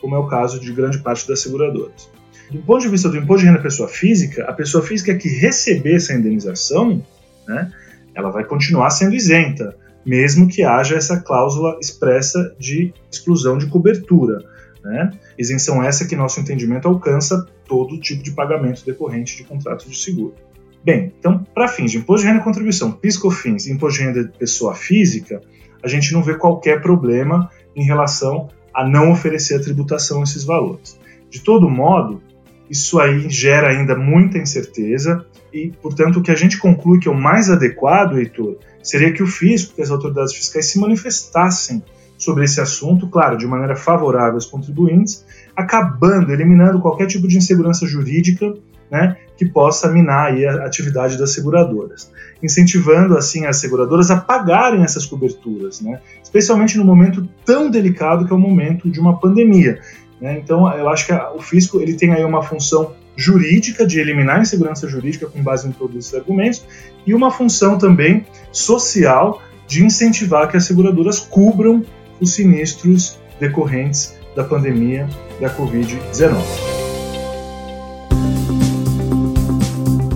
como 0.01 0.15
é 0.15 0.19
o 0.19 0.27
caso 0.27 0.61
de 0.61 0.73
grande 0.73 0.99
parte 0.99 1.27
das 1.27 1.41
seguradoras. 1.41 2.11
Do 2.51 2.63
ponto 2.63 2.81
de 2.81 2.89
vista 2.89 3.09
do 3.09 3.17
imposto 3.17 3.43
de 3.43 3.51
renda 3.51 3.63
pessoa 3.63 3.89
física, 3.89 4.45
a 4.45 4.53
pessoa 4.53 4.83
física 4.83 5.15
que 5.15 5.29
receber 5.29 5.97
essa 5.97 6.15
indenização, 6.15 7.05
né, 7.47 7.71
ela 8.15 8.31
vai 8.31 8.45
continuar 8.45 8.91
sendo 8.91 9.15
isenta, 9.15 9.77
mesmo 10.05 10.49
que 10.49 10.63
haja 10.63 10.97
essa 10.97 11.21
cláusula 11.21 11.79
expressa 11.81 12.55
de 12.59 12.93
exclusão 13.13 13.59
de 13.59 13.67
cobertura. 13.67 14.43
Né? 14.83 15.11
Isenção 15.37 15.83
essa 15.83 16.07
que 16.07 16.17
nosso 16.17 16.41
entendimento 16.41 16.89
alcança 16.89 17.47
todo 17.67 18.01
tipo 18.01 18.23
de 18.23 18.31
pagamento 18.31 18.85
decorrente 18.85 19.37
de 19.37 19.45
contrato 19.45 19.89
de 19.89 19.97
seguro. 19.97 20.35
Bem, 20.83 21.13
então, 21.19 21.45
para 21.55 21.69
fins 21.69 21.91
de 21.91 21.99
imposto 21.99 22.23
de 22.23 22.29
renda 22.29 22.41
e 22.41 22.45
contribuição, 22.45 22.93
PIS/COFINS 22.93 23.67
imposto 23.67 23.99
de 23.99 24.05
renda 24.07 24.25
de 24.25 24.39
pessoa 24.39 24.75
física, 24.75 25.43
a 25.83 25.89
gente 25.89 26.13
não 26.13 26.23
vê 26.23 26.35
qualquer 26.35 26.81
problema 26.81 27.51
em 27.77 27.85
relação 27.85 28.49
a 28.79 28.87
não 28.87 29.11
oferecer 29.11 29.57
a 29.57 29.61
tributação 29.61 30.21
a 30.21 30.23
esses 30.23 30.45
valores. 30.45 30.97
De 31.29 31.41
todo 31.41 31.69
modo, 31.69 32.23
isso 32.71 33.01
aí 33.01 33.29
gera 33.29 33.71
ainda 33.71 33.97
muita 33.97 34.39
incerteza 34.39 35.27
e, 35.53 35.73
portanto, 35.83 36.21
o 36.21 36.23
que 36.23 36.31
a 36.31 36.37
gente 36.37 36.59
conclui 36.59 37.01
que 37.01 37.09
é 37.09 37.11
o 37.11 37.15
mais 37.15 37.51
adequado, 37.51 38.17
Heitor, 38.17 38.57
seria 38.81 39.13
que 39.13 39.21
o 39.21 39.27
fisco, 39.27 39.75
que 39.75 39.83
as 39.83 39.91
autoridades 39.91 40.33
fiscais 40.33 40.67
se 40.67 40.79
manifestassem 40.79 41.83
sobre 42.17 42.45
esse 42.45 42.61
assunto, 42.61 43.09
claro, 43.09 43.37
de 43.37 43.49
maneira 43.49 43.75
favorável 43.75 44.35
aos 44.35 44.47
contribuintes, 44.47 45.25
acabando, 45.57 46.33
eliminando 46.33 46.81
qualquer 46.81 47.09
tipo 47.09 47.27
de 47.27 47.37
insegurança 47.37 47.85
jurídica 47.85 48.55
né, 48.91 49.17
que 49.37 49.47
possa 49.47 49.89
minar 49.89 50.33
a 50.33 50.67
atividade 50.67 51.17
das 51.17 51.33
seguradoras, 51.33 52.11
incentivando 52.43 53.17
assim 53.17 53.47
as 53.47 53.59
seguradoras 53.59 54.11
a 54.11 54.17
pagarem 54.17 54.83
essas 54.83 55.07
coberturas, 55.07 55.81
né, 55.81 56.01
especialmente 56.23 56.77
no 56.77 56.85
momento 56.85 57.29
tão 57.45 57.71
delicado 57.71 58.27
que 58.27 58.33
é 58.33 58.37
o 58.37 58.39
momento 58.39 58.91
de 58.91 59.01
uma 59.01 59.19
pandemia. 59.19 59.81
Né, 60.21 60.41
então, 60.43 60.71
eu 60.77 60.89
acho 60.89 61.07
que 61.07 61.13
a, 61.13 61.33
o 61.33 61.41
fisco 61.41 61.81
ele 61.81 61.95
tem 61.95 62.13
aí 62.13 62.25
uma 62.25 62.43
função 62.43 62.93
jurídica 63.17 63.87
de 63.87 63.99
eliminar 63.99 64.39
a 64.39 64.43
insegurança 64.43 64.89
jurídica 64.89 65.27
com 65.27 65.43
base 65.43 65.69
em 65.69 65.73
todos 65.73 65.97
esses 65.97 66.15
argumentos 66.15 66.65
e 67.05 67.13
uma 67.13 67.31
função 67.31 67.77
também 67.77 68.25
social 68.53 69.43
de 69.67 69.85
incentivar 69.85 70.49
que 70.49 70.57
as 70.57 70.65
seguradoras 70.65 71.19
cubram 71.19 71.85
os 72.21 72.33
sinistros 72.33 73.19
decorrentes 73.41 74.17
da 74.35 74.45
pandemia 74.45 75.09
da 75.41 75.51
Covid-19. 75.51 76.78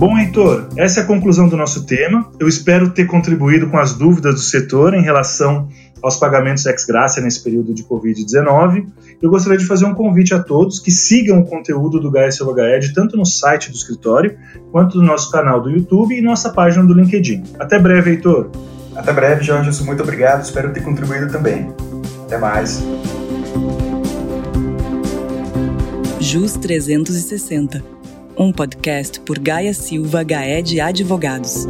Bom, 0.03 0.17
Heitor, 0.17 0.67
essa 0.75 0.99
é 0.99 1.03
a 1.03 1.05
conclusão 1.05 1.47
do 1.47 1.55
nosso 1.55 1.85
tema. 1.85 2.29
Eu 2.37 2.45
espero 2.45 2.89
ter 2.89 3.05
contribuído 3.05 3.69
com 3.69 3.77
as 3.77 3.93
dúvidas 3.93 4.35
do 4.35 4.41
setor 4.41 4.93
em 4.93 5.01
relação 5.01 5.69
aos 6.01 6.17
pagamentos 6.17 6.65
ex 6.65 6.83
graça 6.83 7.21
nesse 7.21 7.41
período 7.41 7.73
de 7.73 7.85
Covid-19. 7.85 8.85
Eu 9.21 9.29
gostaria 9.29 9.57
de 9.57 9.65
fazer 9.65 9.85
um 9.85 9.93
convite 9.93 10.33
a 10.33 10.43
todos 10.43 10.81
que 10.81 10.91
sigam 10.91 11.39
o 11.39 11.45
conteúdo 11.45 12.01
do 12.01 12.11
GSLHED 12.11 12.93
tanto 12.93 13.15
no 13.15 13.25
site 13.25 13.71
do 13.71 13.77
escritório, 13.77 14.37
quanto 14.73 14.97
no 14.97 15.05
nosso 15.05 15.31
canal 15.31 15.61
do 15.61 15.69
YouTube 15.69 16.13
e 16.13 16.21
nossa 16.21 16.49
página 16.49 16.83
do 16.83 16.93
LinkedIn. 16.93 17.41
Até 17.57 17.79
breve, 17.79 18.11
Heitor! 18.11 18.49
Até 18.93 19.13
breve, 19.13 19.41
Jorge. 19.41 19.81
Muito 19.85 20.03
obrigado. 20.03 20.43
Espero 20.43 20.73
ter 20.73 20.83
contribuído 20.83 21.31
também. 21.31 21.69
Até 22.25 22.37
mais. 22.37 22.83
JUS 26.19 26.57
360, 26.57 28.02
um 28.37 28.51
podcast 28.51 29.19
por 29.21 29.39
Gaia 29.39 29.73
Silva 29.73 30.23
Gaed 30.23 30.79
Advogados. 30.79 31.65